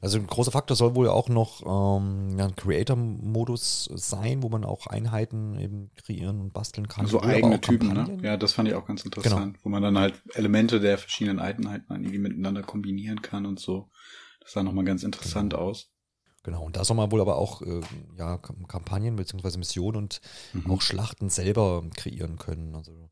[0.01, 4.65] Also ein großer Faktor soll wohl auch noch ähm, ja, ein Creator-Modus sein, wo man
[4.65, 7.07] auch Einheiten eben kreieren und basteln kann.
[7.07, 8.19] So eigene Typen, ne?
[8.23, 9.65] Ja, das fand ich auch ganz interessant, genau.
[9.65, 13.91] wo man dann halt Elemente der verschiedenen Einheiten irgendwie miteinander kombinieren kann und so.
[14.41, 15.65] Das sah nochmal ganz interessant genau.
[15.65, 15.91] aus.
[16.45, 17.81] Genau, und da soll man wohl aber auch äh,
[18.17, 19.59] ja, Kampagnen bzw.
[19.59, 20.21] Missionen und
[20.53, 20.71] mhm.
[20.71, 22.77] auch Schlachten selber kreieren können.
[22.77, 23.11] Also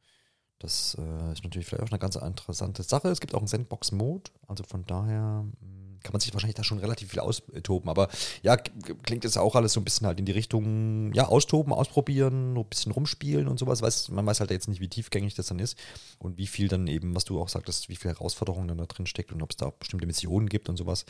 [0.60, 3.08] das äh, ist natürlich vielleicht auch eine ganz interessante Sache.
[3.08, 6.78] Es gibt auch einen Sandbox-Mode, also von daher hm, kann man sich wahrscheinlich da schon
[6.78, 7.88] relativ viel austoben.
[7.88, 8.08] Aber
[8.42, 12.56] ja, klingt jetzt auch alles so ein bisschen halt in die Richtung, ja, austoben, ausprobieren,
[12.56, 13.82] ein bisschen rumspielen und sowas.
[13.82, 15.76] Weiß, man weiß halt jetzt nicht, wie tiefgängig das dann ist
[16.18, 19.06] und wie viel dann eben, was du auch sagtest, wie viele Herausforderungen dann da drin
[19.06, 21.06] steckt und ob es da bestimmte Missionen gibt und sowas,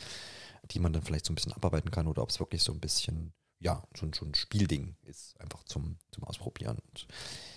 [0.71, 2.79] die man dann vielleicht so ein bisschen abarbeiten kann oder ob es wirklich so ein
[2.79, 7.05] bisschen, ja, schon, schon ein Spielding ist, einfach zum, zum Ausprobieren und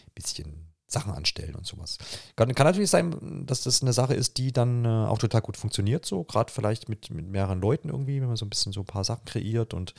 [0.08, 1.98] ein bisschen Sachen anstellen und sowas.
[2.34, 5.56] Kann, kann, natürlich sein, dass das eine Sache ist, die dann äh, auch total gut
[5.56, 8.80] funktioniert, so gerade vielleicht mit, mit mehreren Leuten irgendwie, wenn man so ein bisschen so
[8.80, 9.94] ein paar Sachen kreiert und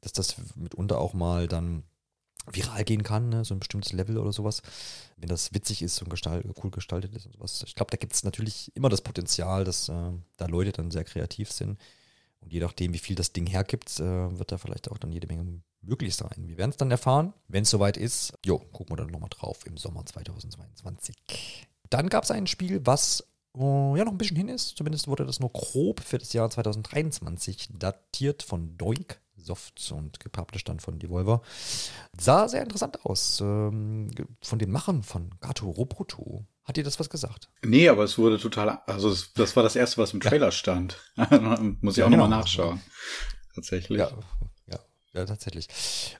[0.00, 1.84] dass das mitunter auch mal dann
[2.50, 3.44] viral gehen kann, ne?
[3.44, 4.62] so ein bestimmtes Level oder sowas,
[5.16, 7.62] wenn das witzig ist und gestalt, cool gestaltet ist und sowas.
[7.66, 11.04] Ich glaube, da gibt es natürlich immer das Potenzial, dass äh, da Leute dann sehr
[11.04, 11.78] kreativ sind.
[12.40, 15.28] Und je nachdem, wie viel das Ding hergibt, äh, wird da vielleicht auch dann jede
[15.28, 16.48] Menge möglich sein.
[16.48, 18.34] Wir werden es dann erfahren, wenn es soweit ist.
[18.44, 21.16] Jo, gucken wir dann nochmal drauf im Sommer 2022.
[21.90, 24.76] Dann gab es ein Spiel, was oh, ja noch ein bisschen hin ist.
[24.76, 30.68] Zumindest wurde das nur grob für das Jahr 2023 datiert von Doink Soft und gepublished
[30.68, 31.42] dann von Devolver.
[32.16, 33.40] Sah sehr interessant aus.
[33.40, 36.46] Ähm, von den Machern von Gato Roboto.
[36.64, 37.48] Hat dir das was gesagt?
[37.64, 40.52] Nee, aber es wurde total, also das war das erste, was im Trailer ja.
[40.52, 40.96] stand.
[41.80, 42.40] Muss ich auch ja, nochmal genau.
[42.40, 42.80] nachschauen.
[43.54, 43.98] Tatsächlich.
[43.98, 44.12] Ja,
[45.14, 45.68] ja, tatsächlich.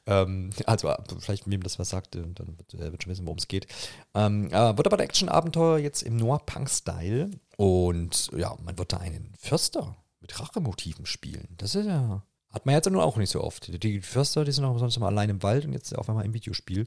[0.07, 3.49] Ähm, also, vielleicht, wem das was sagt, dann wird, er wird schon wissen, worum es
[3.49, 3.67] geht.
[4.15, 7.31] Ähm, äh, wird aber ein Action-Abenteuer jetzt im Noir-Punk-Style.
[7.57, 11.49] Und ja, man wird da einen Förster mit Rachemotiven spielen.
[11.57, 12.23] Das ist ja.
[12.51, 13.83] Hat man jetzt nur auch nicht so oft.
[13.83, 16.35] Die Förster, die sind auch sonst immer allein im Wald und jetzt auf einmal im
[16.35, 16.87] Videospiel.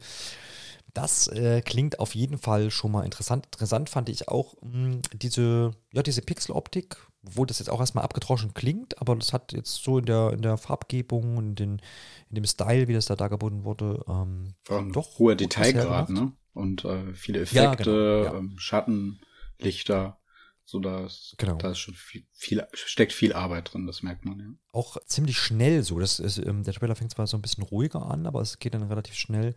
[0.95, 3.45] Das äh, klingt auf jeden Fall schon mal interessant.
[3.47, 8.05] Interessant fand ich auch mh, hm, diese, ja, diese Pixeloptik, wo das jetzt auch erstmal
[8.05, 11.81] abgetroschen klingt, aber das hat jetzt so in der, in der Farbgebung und in,
[12.29, 14.55] in dem Style, wie das da dargeboten wurde, ähm,
[14.93, 16.31] doch hoher Detailgrad, ne?
[16.53, 18.39] Und äh, viele Effekte, ja, genau, ja.
[18.39, 19.19] ähm, Schatten,
[19.59, 20.17] Lichter.
[20.63, 21.55] So, da ist, genau.
[21.55, 24.47] da ist schon viel, viel, steckt viel Arbeit drin, das merkt man, ja.
[24.71, 25.99] Auch ziemlich schnell so.
[25.99, 28.73] Das ist, ähm, der Trailer fängt zwar so ein bisschen ruhiger an, aber es geht
[28.73, 29.55] dann relativ schnell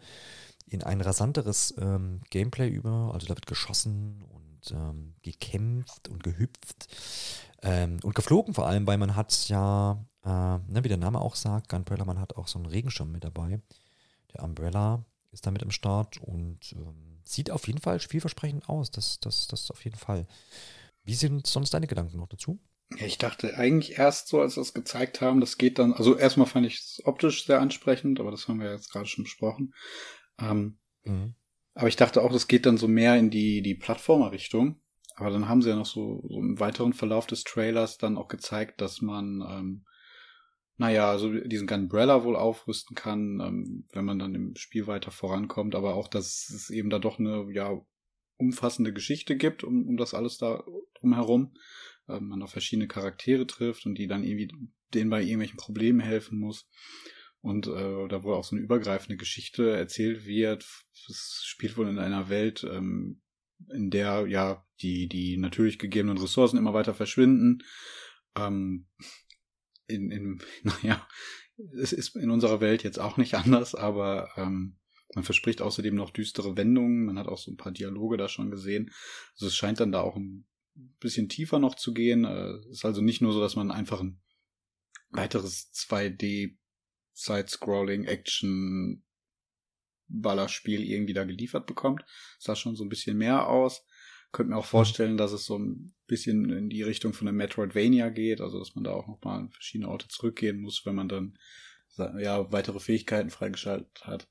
[0.70, 3.10] in ein rasanteres ähm, Gameplay über.
[3.12, 6.88] Also da wird geschossen und ähm, gekämpft und gehüpft
[7.62, 11.34] ähm, und geflogen vor allem, weil man hat ja, äh, ne, wie der Name auch
[11.34, 13.60] sagt, Gunbrella, man hat auch so einen Regenschirm mit dabei.
[14.34, 18.90] Der Umbrella ist da mit im Start und ähm, sieht auf jeden Fall vielversprechend aus.
[18.90, 20.26] Das, das, das auf jeden Fall.
[21.04, 22.60] Wie sind sonst deine Gedanken noch dazu?
[22.96, 26.46] Ich dachte eigentlich erst so, als wir es gezeigt haben, das geht dann, also erstmal
[26.46, 29.74] fand ich es optisch sehr ansprechend, aber das haben wir jetzt gerade schon besprochen.
[30.40, 31.34] Ähm, mhm.
[31.74, 34.80] Aber ich dachte auch, das geht dann so mehr in die, die Plattformer-Richtung.
[35.14, 38.28] Aber dann haben sie ja noch so, so im weiteren Verlauf des Trailers dann auch
[38.28, 39.84] gezeigt, dass man, ähm,
[40.76, 45.74] naja, also diesen Gunbrella wohl aufrüsten kann, ähm, wenn man dann im Spiel weiter vorankommt,
[45.74, 47.80] aber auch, dass es eben da doch eine, ja,
[48.36, 50.64] umfassende Geschichte gibt, um, um das alles da
[51.00, 51.54] drumherum.
[52.08, 54.52] Ähm, man auf verschiedene Charaktere trifft und die dann irgendwie
[54.94, 56.68] denen bei irgendwelchen Problemen helfen muss
[57.40, 60.66] und äh, da wohl auch so eine übergreifende Geschichte erzählt wird.
[61.08, 63.22] Es spielt wohl in einer Welt, ähm,
[63.72, 67.64] in der ja die die natürlich gegebenen Ressourcen immer weiter verschwinden.
[68.36, 68.86] Ähm,
[69.86, 71.06] in, in naja,
[71.80, 74.78] es ist in unserer Welt jetzt auch nicht anders, aber ähm,
[75.14, 77.06] man verspricht außerdem noch düstere Wendungen.
[77.06, 78.90] Man hat auch so ein paar Dialoge da schon gesehen.
[79.32, 80.46] Also es scheint dann da auch ein
[81.00, 82.24] bisschen tiefer noch zu gehen.
[82.26, 84.20] Es ist also nicht nur so, dass man einfach ein
[85.10, 86.58] weiteres 2D
[87.18, 89.02] Side-Scrolling, Action,
[90.06, 92.04] Ballerspiel irgendwie da geliefert bekommt.
[92.38, 93.84] Sah schon so ein bisschen mehr aus.
[94.30, 98.10] Könnte mir auch vorstellen, dass es so ein bisschen in die Richtung von der Metroidvania
[98.10, 101.38] geht, also dass man da auch nochmal an verschiedene Orte zurückgehen muss, wenn man dann
[101.96, 104.28] ja weitere Fähigkeiten freigeschaltet hat.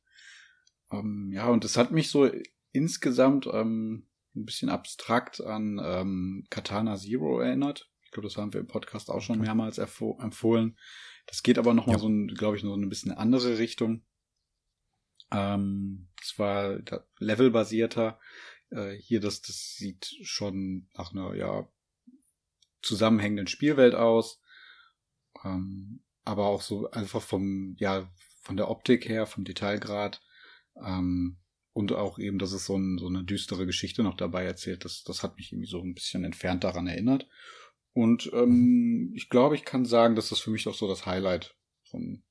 [0.91, 2.31] Ähm, ja, und es hat mich so
[2.71, 7.89] insgesamt ähm, ein bisschen abstrakt an ähm, Katana Zero erinnert.
[8.03, 10.77] Ich glaube, das haben wir im Podcast auch schon mehrmals empfohlen.
[11.27, 12.01] Das geht aber nochmal ja.
[12.01, 14.03] so, glaube ich, noch ein bisschen andere Richtung.
[15.31, 16.79] Ähm, zwar
[17.19, 18.19] levelbasierter.
[18.71, 21.67] Äh, hier, das, das sieht schon nach einer, ja,
[22.81, 24.41] zusammenhängenden Spielwelt aus.
[25.43, 28.09] Ähm, aber auch so einfach vom, ja,
[28.41, 30.21] von der Optik her, vom Detailgrad.
[30.81, 31.37] Ähm,
[31.73, 34.85] und auch eben, dass es so, ein, so eine düstere Geschichte noch dabei erzählt.
[34.85, 37.27] Das, das hat mich irgendwie so ein bisschen entfernt daran erinnert.
[37.97, 41.55] Und ähm, ich glaube, ich kann sagen, dass das für mich auch so das Highlight
[41.89, 42.21] von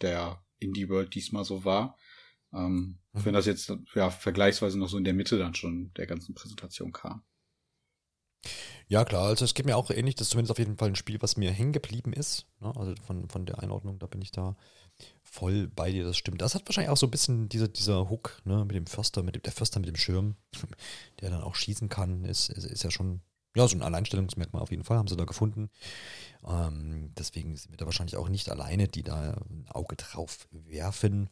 [0.00, 1.96] der Indie World diesmal so war.
[2.52, 3.24] Ähm, mhm.
[3.24, 6.90] Wenn das jetzt ja vergleichsweise noch so in der Mitte dann schon der ganzen Präsentation
[6.90, 7.22] kam.
[8.88, 10.96] Ja, klar, also es geht mir auch ähnlich, das ist zumindest auf jeden Fall ein
[10.96, 12.48] Spiel, was mir hängen geblieben ist.
[12.58, 12.74] Ne?
[12.74, 14.56] Also von, von der Einordnung, da bin ich da
[15.22, 16.42] voll bei dir, das stimmt.
[16.42, 19.36] Das hat wahrscheinlich auch so ein bisschen diese, dieser Hook, ne, mit dem Förster, mit
[19.36, 20.34] dem, der Förster mit dem Schirm,
[21.20, 23.20] der dann auch schießen kann, ist, ist, ist ja schon
[23.54, 25.70] ja, so ein Alleinstellungsmerkmal auf jeden Fall haben sie da gefunden.
[26.46, 31.28] Ähm, deswegen sind wir da wahrscheinlich auch nicht alleine, die da ein Auge drauf werfen.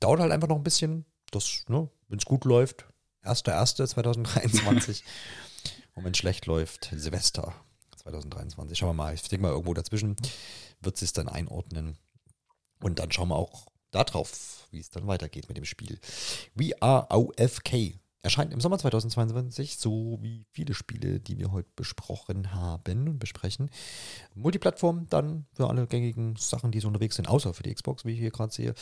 [0.00, 1.06] Dauert halt einfach noch ein bisschen.
[1.30, 2.86] Das, ne, wenn es gut läuft,
[3.24, 5.02] 1.1.2023.
[5.94, 7.54] Und wenn es schlecht läuft, Silvester
[7.96, 8.76] 2023.
[8.76, 9.14] Schauen wir mal.
[9.14, 10.16] Ich denke mal, irgendwo dazwischen
[10.80, 11.96] wird es dann einordnen.
[12.80, 15.98] Und dann schauen wir auch darauf, wie es dann weitergeht mit dem Spiel.
[16.54, 22.54] We are OFK Erscheint im Sommer 2022, so wie viele Spiele, die wir heute besprochen
[22.54, 23.70] haben und besprechen.
[24.34, 28.12] Multiplattform dann für alle gängigen Sachen, die so unterwegs sind, außer für die Xbox, wie
[28.12, 28.74] ich hier gerade sehe.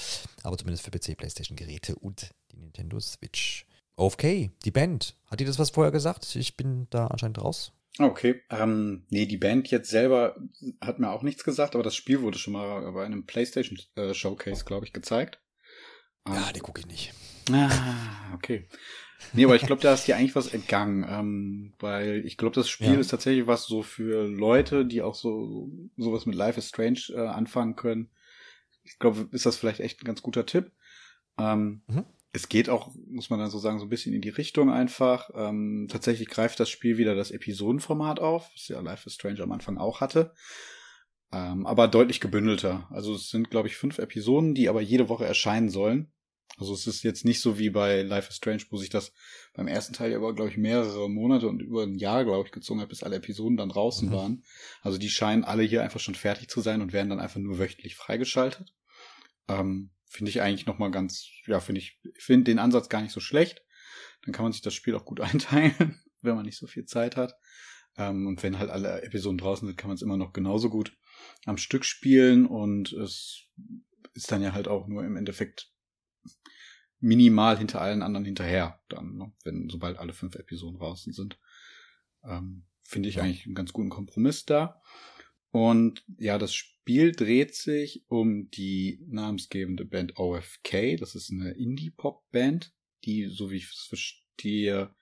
[0.45, 3.67] Aber zumindest für PC, PlayStation-Geräte und die Nintendo Switch.
[3.97, 5.17] Okay, die Band.
[5.27, 6.37] Hat die das was vorher gesagt?
[6.37, 7.73] Ich bin da anscheinend raus.
[7.99, 10.37] Okay, ähm, nee, die Band jetzt selber
[10.81, 14.15] hat mir auch nichts gesagt, aber das Spiel wurde schon mal bei einem PlayStation äh,
[14.15, 15.41] Showcase, glaube ich, gezeigt.
[16.29, 17.13] Ja, ähm, die gucke ich nicht.
[17.51, 18.69] Ah, okay.
[19.33, 22.69] Nee, aber ich glaube, da ist dir eigentlich was entgangen, ähm, weil ich glaube, das
[22.69, 22.99] Spiel ja.
[22.99, 27.27] ist tatsächlich was so für Leute, die auch so sowas mit Life is Strange äh,
[27.27, 28.11] anfangen können.
[28.85, 30.73] Ich glaube, ist das vielleicht echt ein ganz guter Tipp.
[31.39, 32.05] Ähm, mhm.
[32.33, 35.31] Es geht auch, muss man dann so sagen, so ein bisschen in die Richtung einfach.
[35.35, 39.53] Ähm, tatsächlich greift das Spiel wieder das Episodenformat auf, was ja Life is Strange am
[39.53, 40.33] Anfang auch hatte.
[41.33, 42.87] Ähm, aber deutlich gebündelter.
[42.91, 46.13] Also es sind, glaube ich, fünf Episoden, die aber jede Woche erscheinen sollen.
[46.59, 49.13] Also es ist jetzt nicht so wie bei Life is Strange, wo sich das
[49.55, 52.53] beim ersten Teil ja über, glaube ich, mehrere Monate und über ein Jahr, glaube ich,
[52.53, 54.13] gezogen hat, bis alle Episoden dann draußen mhm.
[54.13, 54.45] waren.
[54.83, 57.59] Also die scheinen alle hier einfach schon fertig zu sein und werden dann einfach nur
[57.59, 58.75] wöchentlich freigeschaltet.
[59.49, 63.13] Ähm, finde ich eigentlich noch mal ganz, ja, finde ich, finde den Ansatz gar nicht
[63.13, 63.65] so schlecht.
[64.25, 67.17] Dann kann man sich das Spiel auch gut einteilen, wenn man nicht so viel Zeit
[67.17, 67.35] hat.
[67.97, 70.97] Ähm, und wenn halt alle Episoden draußen sind, kann man es immer noch genauso gut
[71.45, 73.49] am Stück spielen und es
[74.15, 75.72] ist dann ja halt auch nur im Endeffekt
[77.03, 81.39] minimal hinter allen anderen hinterher, dann, ne, wenn sobald alle fünf Episoden draußen sind.
[82.25, 83.23] Ähm, Finde ich ja.
[83.23, 84.81] eigentlich einen ganz guten Kompromiss da.
[85.51, 90.97] Und ja, das Spiel dreht sich um die namensgebende Band OFK.
[90.97, 92.73] Das ist eine Indie-Pop-Band,
[93.05, 94.95] die, so wie ich es verstehe,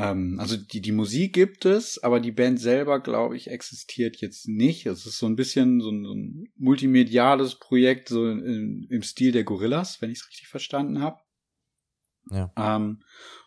[0.00, 4.48] ähm, also die, die Musik gibt es, aber die Band selber, glaube ich, existiert jetzt
[4.48, 4.86] nicht.
[4.86, 9.32] Es ist so ein bisschen so ein, so ein multimediales Projekt, so in, im Stil
[9.32, 11.20] der Gorillas, wenn ich es richtig verstanden habe.
[12.30, 12.50] Ja.
[12.56, 13.02] Ähm,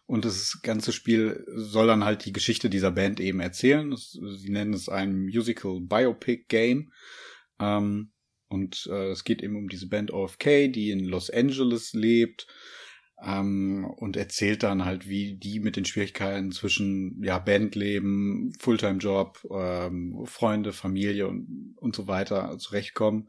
[0.05, 3.89] und das ganze Spiel soll dann halt die Geschichte dieser Band eben erzählen.
[3.89, 6.91] Das, sie nennen es ein Musical Biopic Game.
[7.59, 8.11] Ähm,
[8.47, 12.45] und äh, es geht eben um diese Band OFK, die in Los Angeles lebt
[13.23, 20.25] ähm, und erzählt dann halt, wie die mit den Schwierigkeiten zwischen ja Bandleben, Fulltime-Job, ähm,
[20.25, 23.27] Freunde, Familie und, und so weiter zurechtkommen.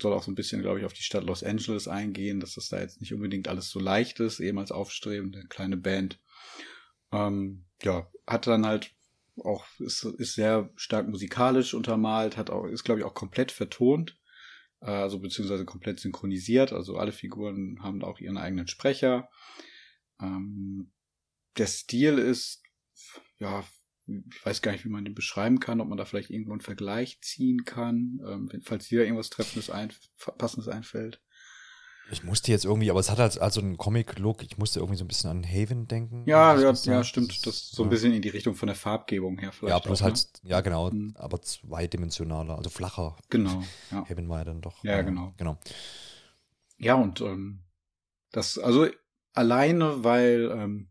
[0.00, 2.70] Soll auch so ein bisschen, glaube ich, auf die Stadt Los Angeles eingehen, dass das
[2.70, 6.18] da jetzt nicht unbedingt alles so leicht ist, eben als aufstrebende kleine Band.
[7.12, 8.94] Ähm, ja, hat dann halt
[9.36, 14.16] auch, ist, ist sehr stark musikalisch untermalt, hat auch, ist, glaube ich, auch komplett vertont
[14.80, 16.72] also beziehungsweise komplett synchronisiert.
[16.72, 19.28] Also alle Figuren haben auch ihren eigenen Sprecher.
[20.20, 20.92] Ähm,
[21.56, 22.62] der Stil ist,
[23.38, 23.64] ja,
[24.06, 26.60] ich weiß gar nicht, wie man den beschreiben kann, ob man da vielleicht irgendwo einen
[26.60, 29.92] Vergleich ziehen kann, ähm, falls dir irgendwas Treffendes, ein,
[30.38, 31.20] Passendes einfällt.
[32.12, 34.42] Ich musste jetzt irgendwie, aber es hat halt also einen Comic-Look.
[34.42, 36.24] Ich musste irgendwie so ein bisschen an Haven denken.
[36.26, 37.46] Ja, ja, ja, stimmt.
[37.46, 37.90] Das ist so ein ja.
[37.90, 39.70] bisschen in die Richtung von der Farbgebung her vielleicht.
[39.70, 40.50] Ja, bloß auch, halt, ne?
[40.50, 41.14] ja, genau, mhm.
[41.16, 43.16] aber zweidimensionaler, also flacher.
[43.28, 43.62] Genau.
[43.90, 44.04] Ja.
[44.08, 44.82] Haven war ja dann doch.
[44.84, 45.34] Ja, äh, genau.
[45.36, 45.58] Genau.
[46.78, 47.60] Ja, und ähm,
[48.32, 48.88] das, also
[49.32, 50.88] alleine, weil, ähm,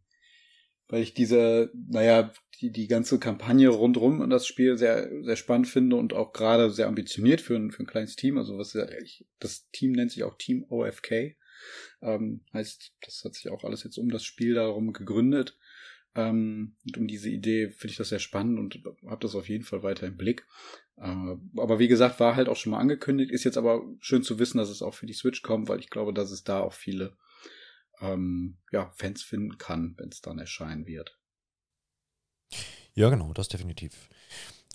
[0.89, 5.67] weil ich diese, naja, die, die ganze Kampagne rundrum und das Spiel sehr, sehr spannend
[5.67, 8.37] finde und auch gerade sehr ambitioniert für ein, für ein kleines Team.
[8.37, 11.37] Also was ich, das Team nennt sich auch Team OFK.
[12.01, 15.57] Ähm, heißt, das hat sich auch alles jetzt um das Spiel darum gegründet.
[16.15, 19.63] Ähm, und um diese Idee finde ich das sehr spannend und habe das auf jeden
[19.63, 20.45] Fall weiter im Blick.
[20.97, 24.39] Äh, aber wie gesagt, war halt auch schon mal angekündigt, ist jetzt aber schön zu
[24.39, 26.73] wissen, dass es auch für die Switch kommt, weil ich glaube, dass es da auch
[26.73, 27.15] viele
[28.01, 31.17] ähm, ja, Fans finden kann, wenn es dann erscheinen wird.
[32.93, 34.09] Ja, genau, das definitiv.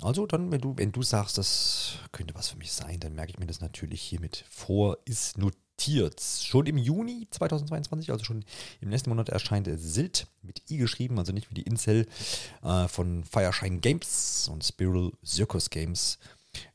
[0.01, 3.33] Also dann, wenn du, wenn du sagst, das könnte was für mich sein, dann merke
[3.33, 6.21] ich mir das natürlich hiermit vor, ist notiert.
[6.21, 8.45] Schon im Juni 2022, also schon
[8.81, 12.07] im nächsten Monat erscheint Silt mit I geschrieben, also nicht wie die Incel
[12.63, 16.19] äh, von Fireshine Games und Spiral Circus Games.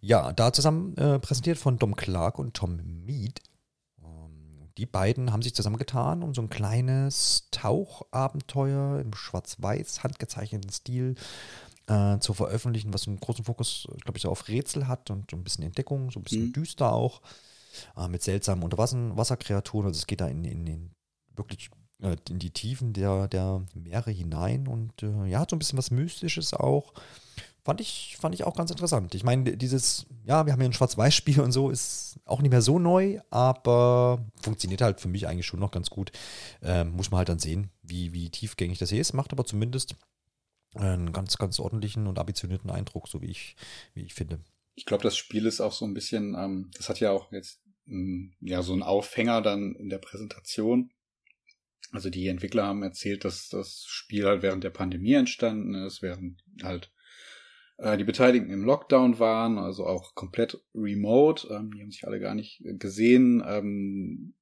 [0.01, 3.41] Ja, da zusammen äh, präsentiert von Dom Clark und Tom Mead
[4.79, 11.15] die beiden haben sich zusammengetan, um so ein kleines Tauchabenteuer im schwarz-weiß handgezeichneten Stil
[11.87, 15.43] äh, zu veröffentlichen, was einen großen Fokus, glaube ich, so auf Rätsel hat und ein
[15.43, 16.53] bisschen Entdeckung, so ein bisschen mhm.
[16.53, 17.21] düster auch,
[17.97, 19.87] äh, mit seltsamen Unterwasserkreaturen.
[19.87, 20.91] Also es geht da in, in, in
[21.35, 21.69] wirklich
[22.01, 25.77] äh, in die Tiefen der, der Meere hinein und äh, ja, hat so ein bisschen
[25.77, 26.93] was Mystisches auch.
[27.69, 29.13] Fand ich, fand ich auch ganz interessant.
[29.13, 32.63] Ich meine, dieses, ja, wir haben hier ein Schwarz-Weiß-Spiel und so, ist auch nicht mehr
[32.63, 36.11] so neu, aber funktioniert halt für mich eigentlich schon noch ganz gut.
[36.63, 39.13] Ähm, muss man halt dann sehen, wie, wie tiefgängig das hier ist.
[39.13, 39.93] Macht aber zumindest
[40.73, 43.55] einen ganz, ganz ordentlichen und ambitionierten Eindruck, so wie ich,
[43.93, 44.39] wie ich finde.
[44.73, 47.61] Ich glaube, das Spiel ist auch so ein bisschen, ähm, das hat ja auch jetzt
[47.87, 50.89] ähm, ja so einen Aufhänger dann in der Präsentation.
[51.91, 56.43] Also die Entwickler haben erzählt, dass das Spiel halt während der Pandemie entstanden ist, während
[56.63, 56.91] halt
[57.97, 61.47] die Beteiligten im Lockdown waren, also auch komplett remote.
[61.47, 63.43] Ähm, die haben sich alle gar nicht gesehen.
[63.45, 64.33] Ähm,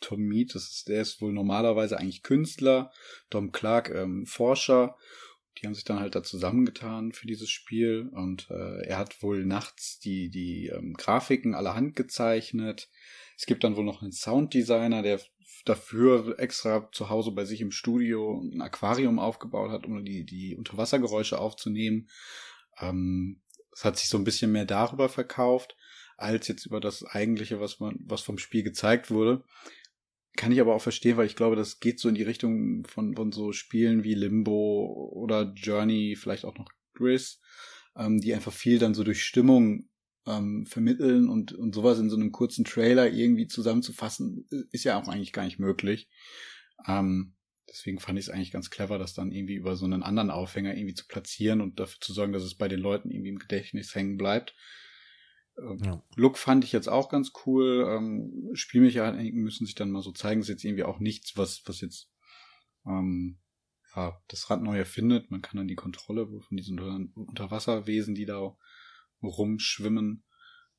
[0.00, 2.90] Tom Mead, das ist, der ist wohl normalerweise eigentlich Künstler.
[3.30, 4.96] Tom Clark, ähm, Forscher.
[5.58, 9.46] Die haben sich dann halt da zusammengetan für dieses Spiel und äh, er hat wohl
[9.46, 12.90] nachts die, die ähm, Grafiken allerhand gezeichnet.
[13.36, 15.20] Es gibt dann wohl noch einen Sounddesigner, der
[15.64, 20.56] dafür extra zu Hause bei sich im Studio ein Aquarium aufgebaut hat, um die, die
[20.56, 22.08] Unterwassergeräusche aufzunehmen.
[22.80, 23.40] Ähm,
[23.72, 25.76] es hat sich so ein bisschen mehr darüber verkauft,
[26.16, 29.44] als jetzt über das eigentliche, was man, was vom Spiel gezeigt wurde.
[30.36, 33.14] Kann ich aber auch verstehen, weil ich glaube, das geht so in die Richtung von,
[33.14, 37.40] von so Spielen wie Limbo oder Journey, vielleicht auch noch Gris,
[37.96, 39.88] ähm, die einfach viel dann so durch Stimmung
[40.26, 45.08] ähm, vermitteln und, und sowas in so einem kurzen Trailer irgendwie zusammenzufassen, ist ja auch
[45.08, 46.08] eigentlich gar nicht möglich.
[46.86, 47.34] Ähm,
[47.68, 50.74] Deswegen fand ich es eigentlich ganz clever, das dann irgendwie über so einen anderen Aufhänger
[50.74, 53.94] irgendwie zu platzieren und dafür zu sorgen, dass es bei den Leuten irgendwie im Gedächtnis
[53.94, 54.54] hängen bleibt.
[55.58, 56.02] Ähm, ja.
[56.16, 57.86] Look fand ich jetzt auch ganz cool.
[57.88, 60.40] Ähm, Spielmechaniken müssen sich dann mal so zeigen.
[60.40, 62.10] Ist jetzt irgendwie auch nichts, was, was jetzt
[62.86, 63.38] ähm,
[63.96, 65.30] ja, das Rad neu erfindet.
[65.30, 66.78] Man kann dann die Kontrolle von diesen
[67.14, 68.56] Unterwasserwesen, die da
[69.22, 70.24] rumschwimmen,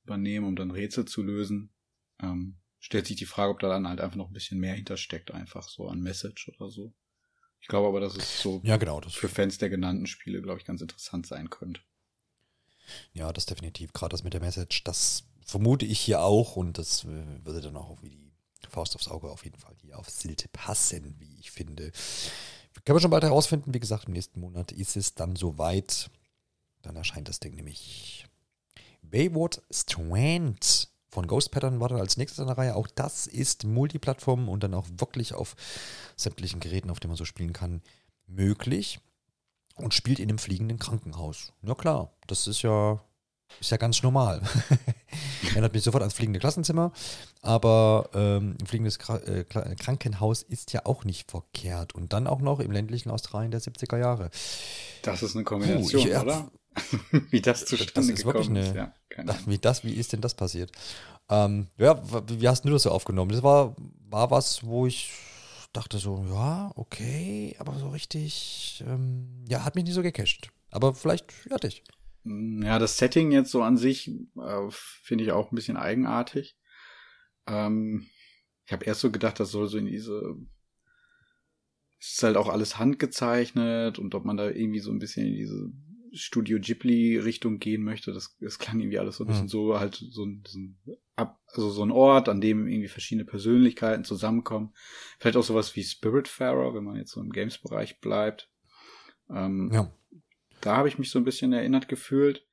[0.04, 1.74] übernehmen, um dann Rätsel zu lösen.
[2.22, 5.32] Ähm, stellt sich die Frage, ob da dann halt einfach noch ein bisschen mehr hintersteckt,
[5.32, 6.94] einfach so an Message oder so.
[7.60, 10.60] Ich glaube aber, dass es so ja, genau, das für Fans der genannten Spiele, glaube
[10.60, 11.82] ich, ganz interessant sein könnte.
[13.12, 13.92] Ja, das definitiv.
[13.92, 17.76] Gerade das mit der Message, das vermute ich hier auch und das äh, würde dann
[17.76, 18.32] auch wie
[18.64, 21.92] die Faust aufs Auge auf jeden Fall hier auf Silt passen, wie ich finde.
[22.84, 23.74] Können wir schon bald herausfinden.
[23.74, 26.12] Wie gesagt, im nächsten Monat ist es dann soweit.
[26.84, 28.28] Dann erscheint das Ding nämlich.
[29.02, 32.76] Bayward Strand von Ghost Pattern war dann als nächstes in der Reihe.
[32.76, 35.55] Auch das ist Multiplattform und dann auch wirklich auf
[36.18, 37.82] sämtlichen Geräten, auf denen man so spielen kann,
[38.28, 38.99] möglich.
[39.78, 41.53] Und spielt in einem fliegenden Krankenhaus.
[41.61, 43.01] Na klar, das ist ja,
[43.59, 44.41] ist ja ganz normal.
[45.51, 46.91] Erinnert mich sofort ans fliegende Klassenzimmer.
[47.41, 51.95] Aber ähm, ein fliegendes Kra äh, Krankenhaus ist ja auch nicht verkehrt.
[51.95, 54.32] Und dann auch noch im ländlichen Australien der 70er Jahre.
[55.01, 56.51] Das ist eine Kombination, Puh, ich, oder?
[57.30, 58.76] wie das zustande das ist gekommen ist.
[58.76, 58.93] Ja,
[59.45, 60.71] wie, das, wie ist denn das passiert?
[61.30, 63.32] Ähm, ja, wie hast du das so aufgenommen?
[63.32, 63.76] Das war,
[64.09, 65.11] war was, wo ich
[65.73, 70.49] dachte so, ja, okay, aber so richtig, ähm, ja, hat mich nicht so gecasht.
[70.71, 71.84] Aber vielleicht ja dich.
[72.23, 76.57] Mm, ja, das Setting jetzt so an sich äh, finde ich auch ein bisschen eigenartig.
[77.47, 78.07] Ähm,
[78.65, 80.36] ich habe erst so gedacht, das soll so in diese
[81.99, 85.34] es ist halt auch alles handgezeichnet und ob man da irgendwie so ein bisschen in
[85.34, 85.71] diese
[86.16, 88.13] Studio Ghibli-Richtung gehen möchte.
[88.13, 89.49] Das, das klang irgendwie alles so ein bisschen hm.
[89.49, 90.78] so, halt so ein, so ein,
[91.47, 94.74] also so ein Ort, an dem irgendwie verschiedene Persönlichkeiten zusammenkommen.
[95.20, 98.49] Vielleicht auch sowas wie Spiritfarer, wenn man jetzt so im Games-Bereich bleibt.
[99.30, 99.91] Ähm, ja.
[100.61, 102.45] Da habe ich mich so ein bisschen erinnert gefühlt.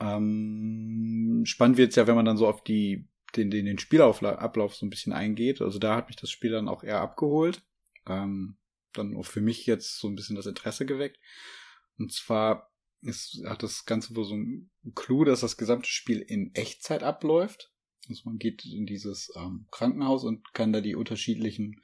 [0.00, 4.74] Ähm, spannend wird es ja, wenn man dann so auf die, den, den, den Spielablauf
[4.74, 5.60] so ein bisschen eingeht.
[5.60, 7.62] Also da hat mich das Spiel dann auch eher abgeholt.
[8.06, 8.56] Ähm,
[8.92, 11.18] dann auch für mich jetzt so ein bisschen das Interesse geweckt.
[11.98, 12.67] Und zwar
[13.00, 17.72] ist, hat das Ganze wohl so ein Clou, dass das gesamte Spiel in Echtzeit abläuft.
[18.08, 21.80] Also man geht in dieses ähm, Krankenhaus und kann da die unterschiedlichen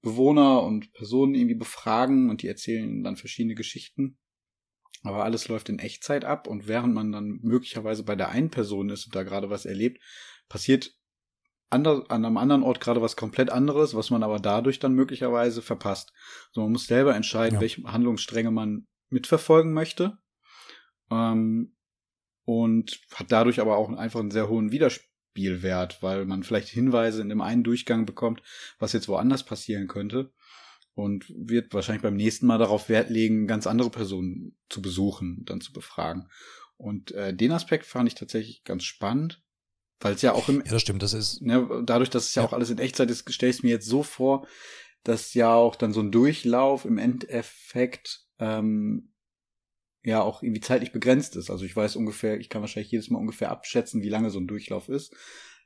[0.00, 4.18] Bewohner und Personen irgendwie befragen und die erzählen dann verschiedene Geschichten.
[5.02, 8.88] Aber alles läuft in Echtzeit ab und während man dann möglicherweise bei der einen Person
[8.88, 10.02] ist und da gerade was erlebt,
[10.48, 10.94] passiert
[11.70, 16.12] an einem anderen Ort gerade was komplett anderes, was man aber dadurch dann möglicherweise verpasst.
[16.52, 17.60] So, man muss selber entscheiden, ja.
[17.60, 20.18] welche Handlungsstränge man mitverfolgen möchte.
[21.10, 21.74] Ähm,
[22.44, 27.28] und hat dadurch aber auch einfach einen sehr hohen Wiederspielwert, weil man vielleicht Hinweise in
[27.28, 28.42] dem einen Durchgang bekommt,
[28.78, 30.32] was jetzt woanders passieren könnte.
[30.96, 35.60] Und wird wahrscheinlich beim nächsten Mal darauf Wert legen, ganz andere Personen zu besuchen, dann
[35.60, 36.28] zu befragen.
[36.76, 39.42] Und äh, den Aspekt fand ich tatsächlich ganz spannend,
[40.00, 40.62] weil es ja auch im.
[40.64, 41.42] Ja, das stimmt, das ist.
[41.42, 43.70] Ne, dadurch, dass es ja, ja auch alles in Echtzeit ist, stelle ich es mir
[43.70, 44.46] jetzt so vor,
[45.02, 49.13] dass ja auch dann so ein Durchlauf im Endeffekt ähm,
[50.04, 51.50] ja auch irgendwie zeitlich begrenzt ist.
[51.50, 54.46] Also ich weiß ungefähr, ich kann wahrscheinlich jedes Mal ungefähr abschätzen, wie lange so ein
[54.46, 55.14] Durchlauf ist.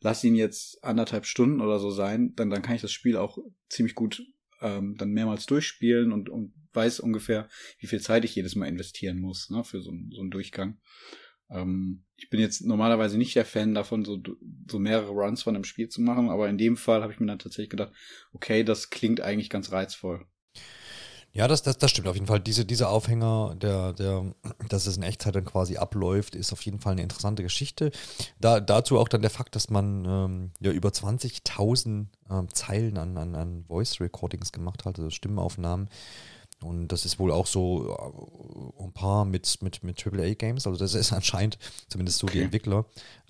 [0.01, 3.39] Lass ihn jetzt anderthalb Stunden oder so sein, dann, dann kann ich das Spiel auch
[3.69, 4.23] ziemlich gut
[4.61, 9.19] ähm, dann mehrmals durchspielen und, und weiß ungefähr, wie viel Zeit ich jedes Mal investieren
[9.19, 10.79] muss ne, für so, so einen Durchgang.
[11.51, 14.21] Ähm, ich bin jetzt normalerweise nicht der Fan davon, so,
[14.71, 17.27] so mehrere Runs von einem Spiel zu machen, aber in dem Fall habe ich mir
[17.27, 17.93] dann tatsächlich gedacht,
[18.33, 20.27] okay, das klingt eigentlich ganz reizvoll.
[21.33, 22.41] Ja, das, das, das stimmt auf jeden Fall.
[22.41, 24.35] Diese, diese Aufhänger, der, der,
[24.69, 27.93] dass es in Echtzeit dann quasi abläuft, ist auf jeden Fall eine interessante Geschichte.
[28.41, 33.17] Da, dazu auch dann der Fakt, dass man ähm, ja über 20.000 ähm, Zeilen an,
[33.17, 35.89] an, an Voice Recordings gemacht hat, also Stimmenaufnahmen.
[36.61, 37.97] Und das ist wohl auch so
[38.81, 40.67] äh, ein paar mit, mit, mit AAA-Games.
[40.67, 42.39] Also das ist anscheinend, zumindest so okay.
[42.39, 42.85] die Entwickler,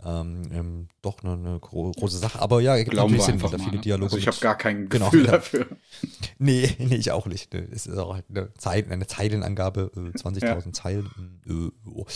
[0.04, 2.40] ähm, ähm, doch eine, eine gro große Sache.
[2.40, 3.78] Aber ja, gibt natürlich Sinn, da viele ne?
[3.78, 4.04] Dialoge.
[4.06, 5.66] Also ich habe gar kein genau, Gefühl genau, dafür.
[6.38, 7.54] Nee, nee, ich auch nicht.
[7.54, 10.72] Es ist auch halt eine, Zeit, eine Zeilenangabe, äh, 20.000 ja.
[10.72, 11.40] Zeilen.
[11.46, 12.06] Äh, oh.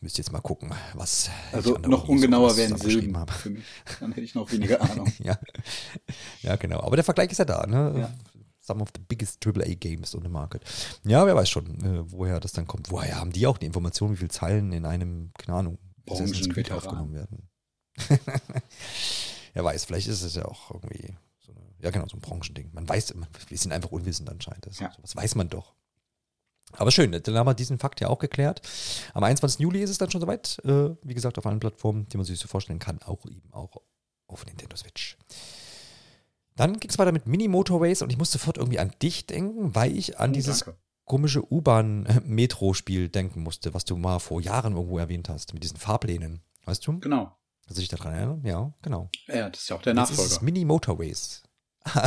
[0.00, 1.28] Müsst jetzt mal gucken, was.
[1.50, 3.64] Also noch ungenauer wären Silben für mich.
[3.98, 5.12] Dann hätte ich noch weniger Ahnung.
[5.18, 5.36] ja.
[6.42, 6.78] ja, genau.
[6.82, 7.66] Aber der Vergleich ist ja da.
[7.66, 7.94] Ne?
[7.98, 8.14] Ja
[8.68, 10.62] some of the biggest AAA Games on the market.
[11.04, 12.90] Ja, wer weiß schon, äh, woher das dann kommt.
[12.90, 16.70] Woher haben die auch die Information, wie viele Zeilen in einem, keine Ahnung, Assassin's Creed
[16.70, 17.48] aufgenommen werden?
[19.54, 22.70] wer weiß, vielleicht ist es ja auch irgendwie so eine, ja genau, so ein Branchending.
[22.72, 23.14] Man weiß,
[23.48, 24.66] wir sind einfach unwissend anscheinend.
[24.66, 24.92] Das, ja.
[25.00, 25.74] Was weiß man doch.
[26.72, 28.60] Aber schön, dann haben wir diesen Fakt ja auch geklärt.
[29.14, 29.60] Am 21.
[29.60, 30.58] Juli ist es dann schon soweit.
[30.64, 33.78] Äh, wie gesagt, auf allen Plattformen, die man sich so vorstellen kann, auch eben auch
[34.26, 35.16] auf Nintendo Switch.
[36.58, 39.96] Dann ging es weiter mit Mini-Motorways und ich musste sofort irgendwie an dich denken, weil
[39.96, 40.80] ich an oh, dieses danke.
[41.04, 46.40] komische U-Bahn-Metro-Spiel denken musste, was du mal vor Jahren irgendwo erwähnt hast, mit diesen Fahrplänen.
[46.64, 46.98] Weißt du?
[46.98, 47.32] Genau.
[47.68, 48.40] Dass ich daran erinnere?
[48.42, 49.08] Ja, genau.
[49.28, 50.24] Ja, das ist ja auch der Nachfolger.
[50.24, 51.44] ist es Mini Motorways.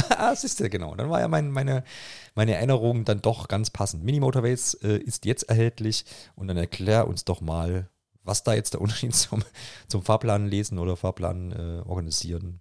[0.09, 0.95] das ist ja genau.
[0.95, 1.85] Dann war ja mein, meine,
[2.35, 4.03] meine Erinnerung dann doch ganz passend.
[4.03, 6.03] Mini Motorways äh, ist jetzt erhältlich
[6.35, 7.89] und dann erklär uns doch mal,
[8.23, 9.45] was da jetzt der Unterschied zum,
[9.87, 12.59] zum Fahrplan lesen oder Fahrplan äh, organisieren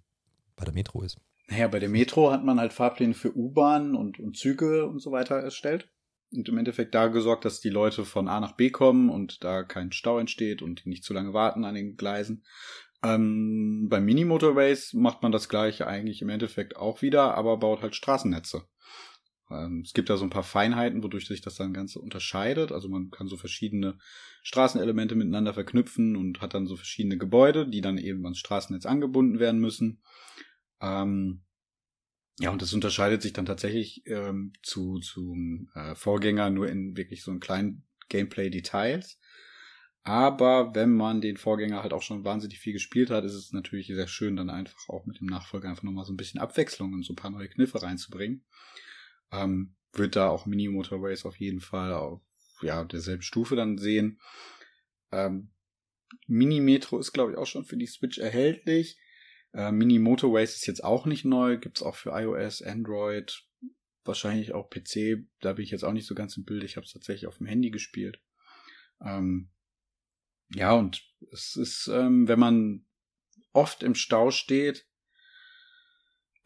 [0.55, 1.17] bei der Metro ist.
[1.51, 5.11] Naja, bei der Metro hat man halt Fahrpläne für U-Bahn und, und Züge und so
[5.11, 5.89] weiter erstellt.
[6.31, 9.63] Und im Endeffekt da gesorgt, dass die Leute von A nach B kommen und da
[9.63, 12.45] kein Stau entsteht und die nicht zu lange warten an den Gleisen.
[13.03, 17.97] Ähm, bei Mini-Motorways macht man das gleiche eigentlich im Endeffekt auch wieder, aber baut halt
[17.97, 18.63] Straßennetze.
[19.49, 22.71] Ähm, es gibt da so ein paar Feinheiten, wodurch sich das dann Ganze unterscheidet.
[22.71, 23.97] Also man kann so verschiedene
[24.43, 29.39] Straßenelemente miteinander verknüpfen und hat dann so verschiedene Gebäude, die dann eben ans Straßennetz angebunden
[29.39, 30.01] werden müssen.
[30.81, 31.43] Ähm,
[32.39, 37.23] ja, und das unterscheidet sich dann tatsächlich ähm, zu zum äh, Vorgänger nur in wirklich
[37.23, 39.19] so einen kleinen Gameplay-Details.
[40.03, 43.87] Aber wenn man den Vorgänger halt auch schon wahnsinnig viel gespielt hat, ist es natürlich
[43.87, 47.03] sehr schön, dann einfach auch mit dem Nachfolger einfach nochmal so ein bisschen Abwechslung und
[47.03, 48.43] so ein paar neue Kniffe reinzubringen.
[49.31, 52.21] Ähm, wird da auch Mini Motorways auf jeden Fall auf
[52.61, 54.19] ja, derselben Stufe dann sehen.
[55.11, 55.51] Ähm,
[56.27, 58.97] Mini Metro ist, glaube ich, auch schon für die Switch erhältlich.
[59.53, 63.43] Äh, Mini Motorways ist jetzt auch nicht neu, gibt's auch für iOS, Android,
[64.03, 65.25] wahrscheinlich auch PC.
[65.39, 66.63] Da bin ich jetzt auch nicht so ganz im Bild.
[66.63, 68.21] Ich habe es tatsächlich auf dem Handy gespielt.
[69.03, 69.49] Ähm,
[70.53, 72.85] ja, und es ist, ähm, wenn man
[73.53, 74.85] oft im Stau steht,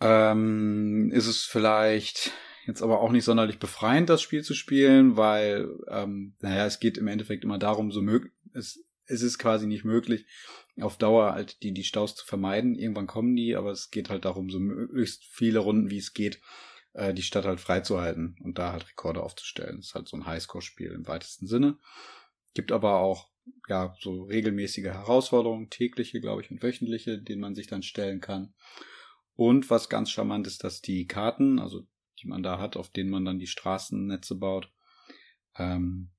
[0.01, 2.31] ähm, ist es vielleicht
[2.65, 6.97] jetzt aber auch nicht sonderlich befreiend, das Spiel zu spielen, weil, ähm, naja, es geht
[6.97, 10.25] im Endeffekt immer darum, so möglich, es, es ist quasi nicht möglich,
[10.79, 12.75] auf Dauer halt die, die Staus zu vermeiden.
[12.75, 16.41] Irgendwann kommen die, aber es geht halt darum, so möglichst viele Runden, wie es geht,
[16.93, 19.77] äh, die Stadt halt freizuhalten und da halt Rekorde aufzustellen.
[19.77, 21.77] Das ist halt so ein Highscore-Spiel im weitesten Sinne.
[22.53, 23.29] Gibt aber auch
[23.67, 28.53] ja, so regelmäßige Herausforderungen, tägliche, glaube ich, und wöchentliche, denen man sich dann stellen kann.
[29.35, 31.85] Und was ganz charmant ist, dass die Karten, also
[32.21, 34.71] die man da hat, auf denen man dann die Straßennetze baut,
[35.57, 36.11] ähm,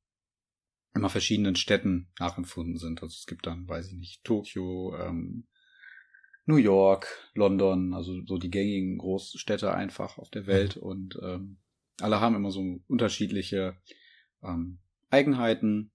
[0.97, 3.03] immer verschiedenen Städten nachempfunden sind.
[3.03, 5.47] Also es gibt dann, weiß ich nicht, Tokio, ähm,
[6.47, 11.59] New York, London, also so die gängigen Großstädte einfach auf der Welt und ähm,
[12.01, 13.77] alle haben immer so unterschiedliche
[14.43, 14.79] ähm,
[15.11, 15.91] Eigenheiten.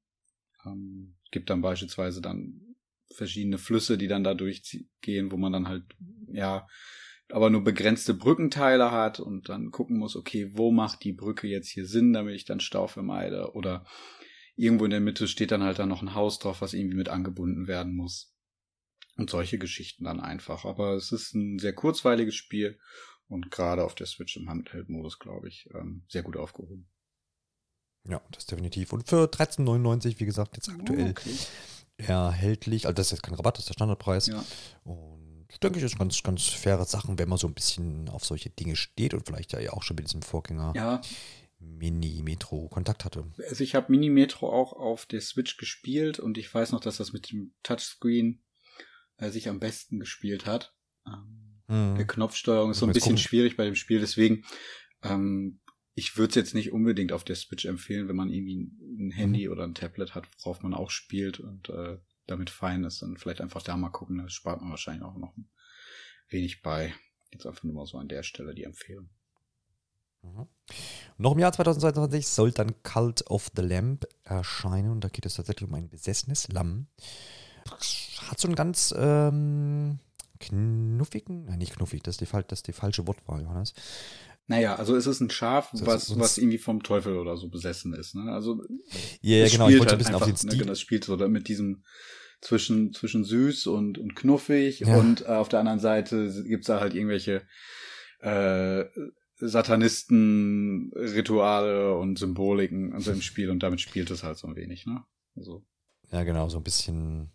[0.66, 2.76] Ähm, gibt dann beispielsweise dann
[3.14, 5.84] verschiedene Flüsse, die dann da durchgehen, wo man dann halt,
[6.28, 6.68] ja,
[7.30, 11.70] aber nur begrenzte Brückenteile hat und dann gucken muss, okay, wo macht die Brücke jetzt
[11.70, 13.86] hier Sinn, damit ich dann Stau vermeide oder
[14.62, 17.10] irgendwo in der Mitte steht dann halt dann noch ein Haus drauf, was irgendwie mit
[17.10, 18.36] angebunden werden muss.
[19.18, 20.66] Und solche Geschichten dann einfach.
[20.66, 22.80] Aber es ist ein sehr kurzweiliges Spiel
[23.28, 26.88] und gerade auf der Switch im Handheld-Modus, glaube ich, ähm, sehr gut aufgehoben.
[28.08, 28.94] Ja, das definitiv.
[28.94, 31.36] Und für 13,99, wie gesagt, jetzt aktuell Oh, okay.
[31.98, 32.86] erhältlich.
[32.86, 34.28] Also das ist jetzt kein Rabatt, das ist der Standardpreis.
[34.28, 34.44] Ja.
[34.84, 38.26] Und ich denke, das ist ganz, ganz faire Sachen, wenn man so ein bisschen auf
[38.26, 41.02] solche Dinge steht und vielleicht ja auch schon mit diesem Vorgänger ja,
[41.62, 43.32] Mini-Metro Kontakt hatte.
[43.50, 46.98] also ich habe Mini Metro auch auf der Switch gespielt und ich weiß noch, dass
[46.98, 48.44] das mit dem Touchscreen
[49.18, 50.76] äh, sich am besten gespielt hat.
[51.08, 51.96] Ähm, Hm.
[51.96, 53.18] Der Knopfsteuerung ist so ein bisschen gucken.
[53.18, 54.44] schwierig bei dem Spiel, deswegen
[55.04, 55.62] ähm,
[55.94, 59.48] ich würde es jetzt nicht unbedingt auf der Switch empfehlen, wenn man irgendwie ein Handy
[59.48, 61.98] oder ein Tablet hat, worauf man auch spielt und äh,
[62.28, 65.36] damit fein ist, dann vielleicht einfach da mal gucken, da spart man wahrscheinlich auch noch
[65.38, 65.50] ein
[66.28, 66.94] wenig bei.
[67.32, 69.10] Jetzt einfach nur mal so an der Stelle die Empfehlung.
[70.24, 70.48] Mhm.
[71.18, 75.36] Noch im Jahr 2022 soll dann Cult of the Lamb erscheinen und da geht es
[75.36, 76.88] tatsächlich um ein besessenes Lamm.
[78.28, 80.00] Hat so einen ganz ähm,
[80.40, 83.74] knuffigen, nein, nicht knuffig, das ist die, das ist die falsche Wortwahl, Johannes.
[84.48, 87.94] Naja, also es ist ein Schaf, Das was, was irgendwie vom Teufel oder so besessen
[87.94, 88.16] ist.
[88.16, 88.32] Ne?
[88.32, 88.62] Also
[89.22, 90.50] Ja, ja es genau, ich spielt wollte ein halt bisschen auf einfach, den Stil.
[90.52, 91.84] Ne, genau, es spielt so mit diesem
[92.42, 94.98] zwischen, zwischen süß und, und knuffig Ja.
[94.98, 97.44] und äh, auf der anderen Seite gibt's da halt irgendwelche
[98.20, 98.86] äh,
[99.42, 104.86] Satanisten, Rituale und Symboliken also im Spiel und damit spielt es halt so ein wenig,
[104.86, 105.04] ne?
[105.36, 105.66] Also,
[106.12, 107.32] Ja, genau, so ein bisschen,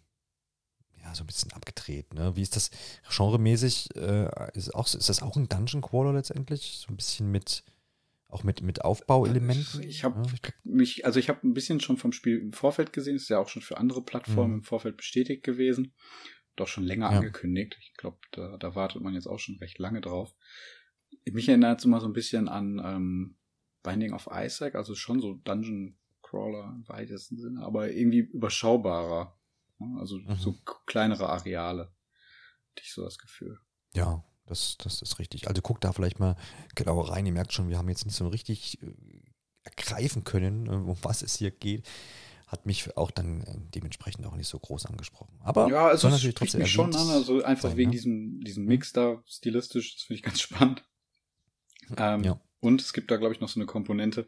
[1.02, 2.14] ja, so ein bisschen abgedreht.
[2.14, 2.36] Ne?
[2.36, 2.70] Wie ist das
[3.16, 3.94] genremäßig?
[3.96, 6.78] Äh, ist, auch, ist das auch ein Dungeon Crawler letztendlich?
[6.86, 7.64] So ein bisschen mit,
[8.28, 9.82] auch mit, mit Aufbauelementen?
[9.82, 12.52] Ich habe ja, ich glaub, mich, also ich habe ein bisschen schon vom Spiel im
[12.52, 14.58] Vorfeld gesehen, ist ja auch schon für andere Plattformen Mhm.
[14.58, 15.94] im Vorfeld bestätigt gewesen.
[16.58, 17.18] Auch schon länger Ja.
[17.18, 17.76] angekündigt.
[17.80, 20.34] Ich glaube, da, da wartet man jetzt auch schon recht lange drauf.
[21.30, 23.36] Mich erinnert es immer so ein bisschen an ähm,
[23.82, 29.38] Binding of Isaac, also schon so Dungeon Crawler im weitesten Sinne, aber irgendwie überschaubarer.
[29.78, 29.96] ne?
[30.00, 30.36] Also Mhm.
[30.36, 30.54] so
[30.86, 31.92] kleinere Areale.
[32.70, 33.58] Hatte ich so das Gefühl.
[33.94, 35.48] ja, das, das ist richtig.
[35.48, 36.36] Also guckt da vielleicht mal
[36.76, 37.26] genauer rein.
[37.26, 38.92] Ihr merkt schon, wir haben jetzt nicht so richtig äh,
[39.62, 41.88] ergreifen können, äh, um was es hier geht.
[42.46, 45.36] hat mich auch dann äh, dementsprechend auch nicht so groß angesprochen.
[45.42, 47.96] Aber ja, also es natürlich spricht mich schon an, also einfach sein, wegen ne?
[47.96, 50.84] diesem, diesem Mix da, stilistisch, das finde ich ganz spannend.
[51.96, 52.40] Ähm, Ja.
[52.60, 54.26] Und es gibt da, glaube ich, noch so eine Komponente,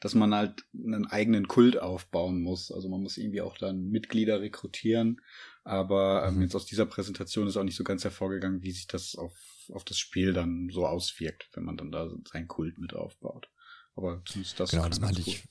[0.00, 2.70] dass man halt einen eigenen Kult aufbauen muss.
[2.70, 5.20] Also man muss irgendwie auch dann Mitglieder rekrutieren.
[5.64, 6.42] Aber ähm, Mhm.
[6.42, 9.34] jetzt aus dieser Präsentation ist auch nicht so ganz hervorgegangen, wie sich das auf,
[9.72, 13.50] auf das Spiel dann so auswirkt, wenn man dann da seinen Kult mit aufbaut.
[13.96, 15.48] Aber zumindest das Genau, das meinte ich.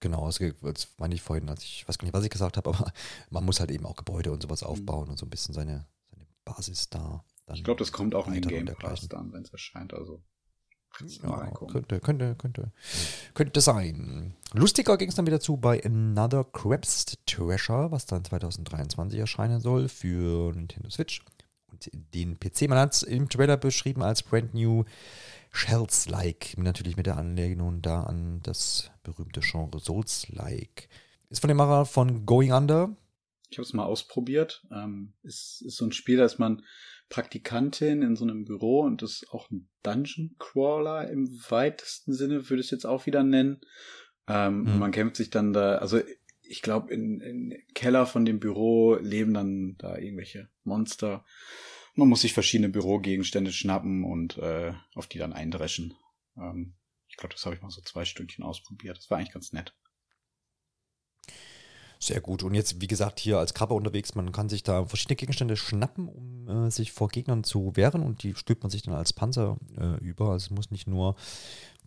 [0.00, 0.40] Genau, das,
[0.98, 2.92] meinte ich vorhin, als ich weiß gar nicht, was ich gesagt habe, aber
[3.30, 6.26] man muss halt eben auch Gebäude und sowas aufbauen und so ein bisschen seine, seine
[6.44, 7.24] Basis da.
[7.48, 7.54] Mhm.
[7.54, 9.92] Ich glaube, das kommt auch in den Game Pass dann, wenn es erscheint.
[9.92, 10.22] Also
[11.22, 12.72] Ja, könnte, könnte, könnte,
[13.34, 14.34] könnte sein.
[14.52, 19.88] Lustiger ging es dann wieder zu bei Another Crab's Treasure, was dann 2023 erscheinen soll
[19.88, 21.22] für Nintendo Switch
[21.70, 22.68] und den PC.
[22.68, 24.84] Man hat es im Trailer beschrieben als brand new
[25.52, 30.88] Shells-like, natürlich mit der Anlehnung da an das berühmte Genre Souls-like.
[31.30, 32.96] Ist von dem Macher von Going Under.
[33.50, 34.64] Ich habe es mal ausprobiert.
[34.72, 36.62] Ähm, ist, ist so ein Spiel, da ist man
[37.08, 42.60] Praktikantin in so einem Büro und ist auch ein Dungeon Crawler im weitesten Sinne, würde
[42.60, 43.60] ich es jetzt auch wieder nennen.
[44.26, 44.72] Ähm, Hm.
[44.72, 46.00] und Man kämpft sich dann da, also
[46.42, 51.24] ich glaube, in, in im Keller von dem Büro leben dann da irgendwelche Monster.
[51.94, 55.94] Man muss sich verschiedene Bürogegenstände schnappen und äh, auf die dann eindreschen.
[56.36, 56.74] Ähm,
[57.08, 58.98] ich glaube, das habe ich mal so zwei Stündchen ausprobiert.
[58.98, 59.74] Das war eigentlich ganz nett.
[62.04, 62.42] Sehr gut.
[62.42, 66.06] Und jetzt, wie gesagt, hier als Krabbe unterwegs, man kann sich da verschiedene Gegenstände schnappen,
[66.06, 69.56] um äh, sich vor Gegnern zu wehren und die stülpt man sich dann als Panzer
[69.78, 70.28] äh, über.
[70.28, 71.16] Also es muss nicht nur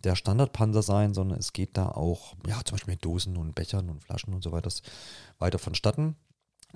[0.02, 3.88] der Standardpanzer sein, sondern es geht da auch, ja, zum Beispiel mit Dosen und Bechern
[3.88, 4.72] und Flaschen und so weiter
[5.38, 6.16] weiter vonstatten.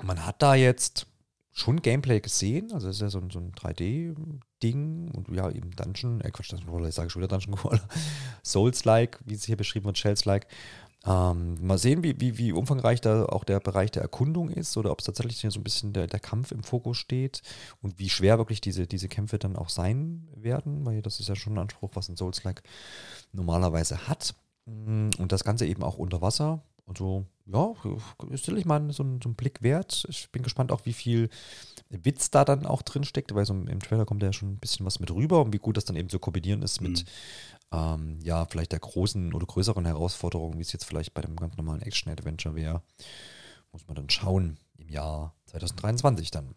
[0.00, 1.08] Man hat da jetzt
[1.50, 5.72] schon Gameplay gesehen, also es ist ja so ein, so ein 3D-Ding und ja, eben
[5.72, 7.88] Dungeon, äh Quatsch, Dungeon Crawler, ich sage schon wieder Dungeon Crawler,
[8.44, 10.46] Souls-like, wie es hier beschrieben wird, Shells-like.
[11.04, 14.92] Ähm, mal sehen, wie, wie, wie umfangreich da auch der Bereich der Erkundung ist oder
[14.92, 17.42] ob es tatsächlich so ein bisschen der, der Kampf im Fokus steht
[17.80, 21.34] und wie schwer wirklich diese, diese Kämpfe dann auch sein werden, weil das ist ja
[21.34, 22.62] schon ein Anspruch, was ein Souls-like
[23.32, 24.34] normalerweise hat.
[24.66, 26.62] Mm, Und das Ganze eben auch unter Wasser.
[26.86, 27.72] Also, ja,
[28.30, 30.04] ist sicherlich mal so ein, so ein Blick wert.
[30.08, 31.30] Ich bin gespannt auch, wie viel
[31.90, 34.84] Witz da dann auch drin steckt, weil so im Trailer kommt ja schon ein bisschen
[34.86, 37.04] was mit rüber und wie gut das dann eben zu kombinieren ist mit,
[37.72, 41.56] ähm, ja, vielleicht der großen oder größeren Herausforderung, wie es jetzt vielleicht bei dem ganz
[41.56, 42.82] normalen Action-Adventure wäre.
[43.72, 46.54] Muss man dann schauen im Jahr 2023 dann.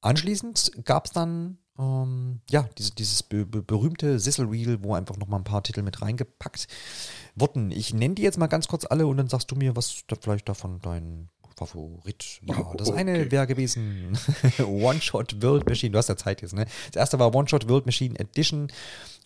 [0.00, 5.16] Anschließend gab es dann ähm, ja, diese, dieses be be berühmte Sizzle Reel, wo einfach
[5.16, 6.68] nochmal ein paar Titel mit reingepackt
[7.34, 7.70] wurden.
[7.70, 10.16] Ich nenne die jetzt mal ganz kurz alle und dann sagst du mir, was da
[10.20, 12.74] vielleicht davon dein Favorit war.
[12.76, 12.98] Das Okay.
[12.98, 14.18] eine wäre gewesen
[14.58, 15.92] One-Shot World Machine.
[15.92, 16.66] Du hast ja Zeit jetzt, ne?
[16.92, 18.68] Das erste war One-Shot World Machine Edition.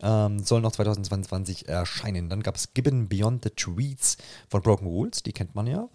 [0.01, 2.29] Ähm, soll noch 2022 erscheinen.
[2.29, 4.17] Dann gab es Gibbon Beyond the Tweets
[4.49, 5.23] von Broken Rules.
[5.23, 5.89] Die kennt man ja.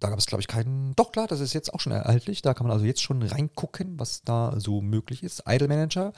[0.00, 0.94] Da gab es, glaube ich, keinen.
[0.94, 2.40] Doch, klar, das ist jetzt auch schon erhältlich.
[2.40, 5.42] Da kann man also jetzt schon reingucken, was da so möglich ist.
[5.48, 6.12] Idle Manager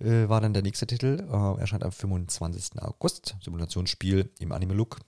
[0.00, 1.24] äh, war dann der nächste Titel.
[1.30, 2.82] Äh, erscheint am 25.
[2.82, 3.36] August.
[3.42, 4.98] Simulationsspiel im Anime-Look.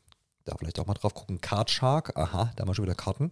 [0.46, 1.40] Da vielleicht auch mal drauf gucken.
[1.40, 2.16] Card Shark.
[2.16, 3.30] Aha, da haben wir schon wieder Karten.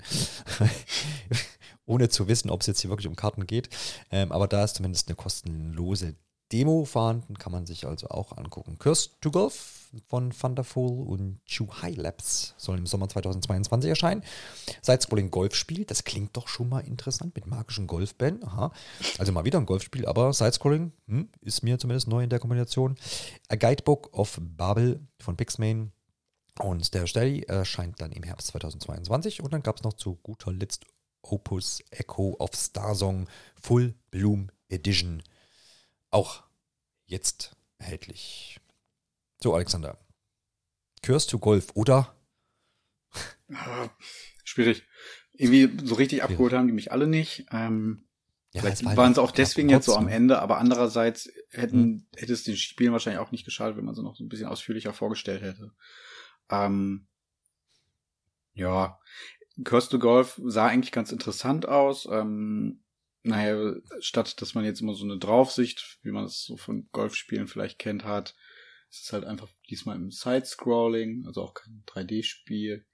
[1.87, 3.69] Ohne zu wissen, ob es jetzt hier wirklich um Karten geht.
[4.11, 6.17] Ähm, aber da ist zumindest eine kostenlose
[6.51, 7.39] Demo vorhanden.
[7.39, 8.79] Kann man sich also auch angucken.
[8.81, 14.25] Curse to Golf von Thunderful und Chu High Labs sollen im Sommer 2022 erscheinen.
[14.83, 18.43] Side-Scrolling Golfspiel, das klingt doch schon mal interessant mit magischen Golfbällen.
[18.45, 18.73] Aha.
[19.19, 22.97] Also mal wieder ein Golfspiel, aber Side-Scrolling hm, ist mir zumindest neu in der Kombination.
[23.49, 25.93] A Guidebook of Babel von Pixmane
[26.61, 29.43] und der Stelle erscheint dann im Herbst 2022.
[29.43, 30.85] Und dann gab es noch zu guter Letzt
[31.23, 33.29] Opus Echo of Starsong
[33.61, 35.23] Full Bloom Edition.
[36.11, 36.45] Auch
[37.07, 38.61] jetzt erhältlich.
[39.43, 39.99] So, Alexander.
[41.03, 42.15] Curse to Golf, oder?
[43.53, 43.91] Ah,
[44.43, 44.85] schwierig.
[45.35, 47.47] Irgendwie so richtig abgeholt haben die mich alle nicht.
[47.53, 48.07] Ähm,
[48.53, 50.09] Vielleicht es war waren sie auch deswegen jetzt so am.
[50.09, 52.07] Ende, aber andererseits hätten, Mhm.
[52.17, 54.47] hätte es den Spielen wahrscheinlich auch nicht geschadet, wenn man sie noch so ein bisschen
[54.47, 55.73] ausführlicher vorgestellt hätte.
[56.51, 57.07] Ähm,
[58.55, 58.99] ja,
[59.65, 62.07] to Golf sah eigentlich ganz interessant aus.
[62.11, 62.81] Ähm,
[63.23, 67.49] naja, statt dass man jetzt immer so eine Draufsicht, wie man es so von Golfspielen
[67.49, 68.35] vielleicht kennt, hat,
[68.91, 72.85] ist es halt einfach diesmal im Side-Scrolling, also auch kein 3D-Spiel.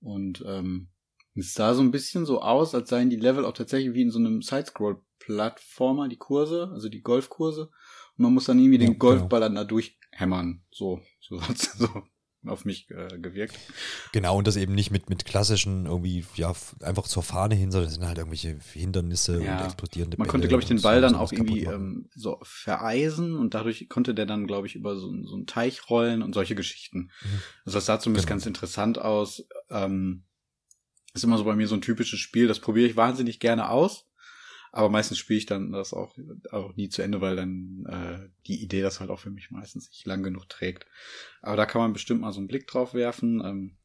[0.00, 0.88] Und ähm,
[1.34, 4.10] es sah so ein bisschen so aus, als seien die Level auch tatsächlich wie in
[4.10, 7.70] so einem Sidescroll-Plattformer, die Kurse, also die Golfkurse.
[8.16, 10.62] Und man muss dann irgendwie Ja, den Golfball dann da durchhämmern.
[10.70, 11.88] So, so so
[12.46, 13.58] auf mich äh, gewirkt.
[14.12, 17.88] Genau, und das eben nicht mit, mit klassischen irgendwie, ja, einfach zur Fahne hin, sondern
[17.88, 19.58] es sind halt irgendwelche Hindernisse Ja.
[19.58, 23.36] und explodierende Man Bälle konnte, glaube ich, den Ball dann auch irgendwie ähm, so vereisen
[23.36, 26.34] und dadurch konnte der dann, glaube ich, über so, einen- so einen Teich rollen und
[26.34, 27.10] solche Geschichten.
[27.22, 27.40] Mhm.
[27.66, 28.34] Also das sah zumindest Genau.
[28.36, 29.46] ganz interessant aus.
[29.68, 30.24] Ähm,
[31.12, 34.06] Ist immer so bei mir so ein typisches Spiel, das probiere ich wahnsinnig gerne aus.
[34.72, 36.16] Aber meistens spiele ich dann das auch,
[36.52, 39.88] auch nie zu Ende, weil dann äh, die Idee das halt auch für mich meistens
[39.90, 40.86] nicht lang genug trägt.
[41.42, 43.42] Aber da kann man bestimmt mal so einen Blick drauf werfen.
[43.44, 43.78] Ähm,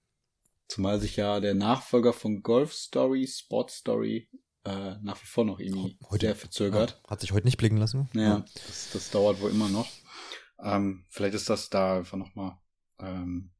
[0.67, 4.29] zumal sich ja der Nachfolger von Golf Story, Sport Story,
[4.63, 7.01] äh, nach wie vor noch irgendwie heute, sehr verzögert.
[7.03, 8.09] Ja, hat sich heute nicht blicken lassen.
[8.13, 8.45] Ja, ja.
[8.67, 9.89] Das, das dauert wohl immer noch.
[10.59, 12.57] Ähm, vielleicht ist das da einfach nochmal
[12.99, 13.51] ähm,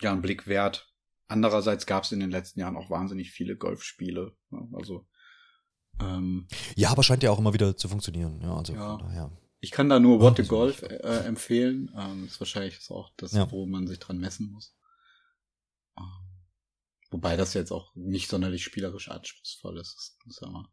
[0.00, 0.92] ja, ein Blick wert.
[1.26, 4.34] Andererseits gab es in den letzten Jahren auch wahnsinnig viele Golfspiele.
[4.72, 5.06] Also
[6.00, 6.46] ähm,
[6.76, 8.40] ja, aber scheint ja auch immer wieder zu funktionieren.
[8.42, 8.96] Ja, also ja.
[8.96, 9.30] daher.
[9.60, 11.90] Ich kann da nur What the Golf äh, empfehlen.
[11.96, 13.50] Ähm, ist wahrscheinlich auch das, ja.
[13.50, 14.76] wo man sich dran messen muss.
[15.98, 16.04] Ähm,
[17.10, 20.16] wobei das jetzt auch nicht sonderlich spielerisch anspruchsvoll ist.
[20.24, 20.68] Das ist ja mal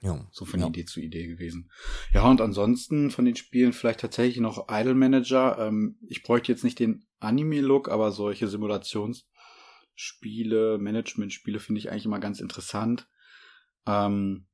[0.00, 0.68] ja, so von ja.
[0.68, 1.72] Idee zu Idee gewesen.
[2.12, 5.58] Ja, und ansonsten von den Spielen vielleicht tatsächlich noch Idle Manager.
[5.58, 12.20] Ähm, ich bräuchte jetzt nicht den Anime-Look, aber solche Simulationsspiele, Management-Spiele finde ich eigentlich immer
[12.20, 13.08] ganz interessant.
[13.86, 14.46] Ähm,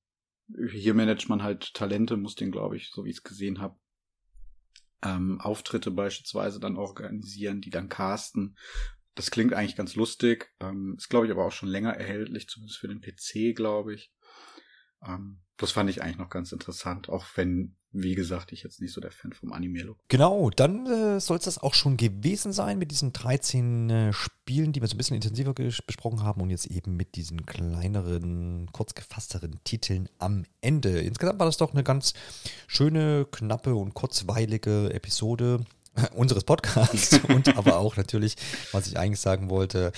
[0.70, 3.76] hier managt man halt Talente, muss den, glaube ich, so wie ich es gesehen habe,
[5.02, 8.56] ähm, Auftritte beispielsweise dann organisieren, die dann casten.
[9.14, 10.52] Das klingt eigentlich ganz lustig.
[10.60, 14.12] Ähm, ist, glaube ich, aber auch schon länger erhältlich, zumindest für den PC, glaube ich.
[15.06, 18.92] Ähm, das fand ich eigentlich noch ganz interessant, auch wenn wie gesagt, ich jetzt nicht
[18.92, 19.98] so der Fan vom Anime-Look.
[20.08, 24.72] Genau, dann äh, soll es das auch schon gewesen sein mit diesen 13 äh, Spielen,
[24.72, 28.94] die wir so ein bisschen intensiver besprochen haben und jetzt eben mit diesen kleineren, kurz
[28.94, 31.00] gefassteren Titeln am Ende.
[31.00, 32.14] Insgesamt war das doch eine ganz
[32.66, 35.60] schöne, knappe und kurzweilige Episode
[36.14, 38.36] unseres Podcasts und aber auch natürlich,
[38.72, 39.92] was ich eigentlich sagen wollte,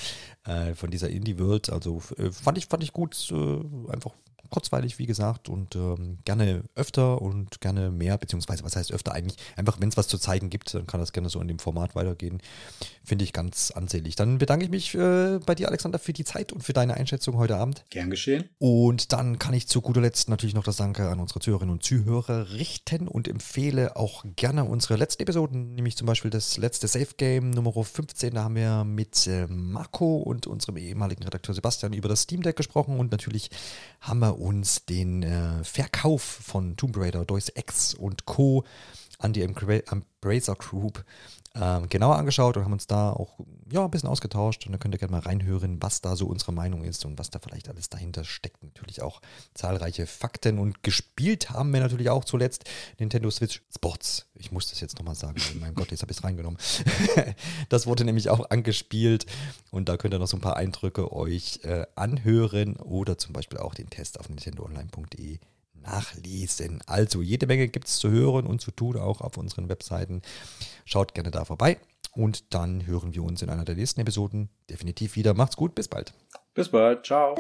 [0.45, 1.71] äh, von dieser Indie-World.
[1.71, 4.13] Also äh, fand ich, fand ich gut, äh, einfach
[4.51, 9.37] kurzweilig, wie gesagt, und ähm, gerne öfter und gerne mehr, beziehungsweise was heißt öfter eigentlich?
[9.57, 11.95] Einfach, wenn es was zu zeigen gibt, dann kann das gerne so in dem Format
[11.95, 12.41] weitergehen.
[13.05, 14.17] Finde ich ganz ansehnlich.
[14.17, 17.37] Dann bedanke ich mich äh, bei dir, Alexander, für die Zeit und für deine Einschätzung
[17.37, 17.85] heute Abend.
[17.91, 18.49] Gern geschehen.
[18.59, 21.83] Und dann kann ich zu guter Letzt natürlich noch das Danke an unsere Zuhörerinnen und
[21.83, 27.15] Zuhörer richten und empfehle auch gerne unsere letzten Episoden, nämlich zum Beispiel das letzte Safe
[27.17, 28.35] Game Nummer 15.
[28.35, 32.57] Da haben wir mit äh, Marco und unserem ehemaligen Redakteur Sebastian über das Steam Deck
[32.57, 33.51] gesprochen und natürlich
[34.01, 38.65] haben wir uns den äh, Verkauf von Tomb Raider, Deus Ex und Co.
[39.19, 41.05] an die Embracer Group
[41.61, 43.39] ähm, genauer angeschaut und haben uns da auch
[43.71, 44.67] ja, ein bisschen ausgetauscht.
[44.67, 47.31] Und da könnt ihr gerne mal reinhören, was da so unsere Meinung ist und was
[47.31, 48.63] da vielleicht alles dahinter steckt.
[48.63, 49.21] Natürlich auch
[49.55, 52.65] zahlreiche Fakten und gespielt haben wir natürlich auch zuletzt
[52.99, 54.27] Nintendo Switch Sports.
[54.35, 55.41] Ich muss das jetzt nochmal sagen.
[55.55, 56.59] Oh mein Gott, jetzt habe ich es reingenommen.
[57.69, 59.27] das wurde nämlich auch angespielt
[59.71, 63.59] und da könnt ihr noch so ein paar Eindrücke euch äh, anhören oder zum Beispiel
[63.59, 65.39] auch den Test auf nintendoonline.de
[65.85, 66.83] nachlesen.
[66.87, 70.23] Also jede Menge gibt es zu hören und zu tun, auch auf unseren Webseiten.
[70.85, 71.79] Schaut gerne da vorbei
[72.13, 75.35] und dann hören wir uns in einer der nächsten Episoden definitiv wieder.
[75.35, 76.13] Macht's gut, bis bald.
[76.55, 77.35] Bis bald, ciao.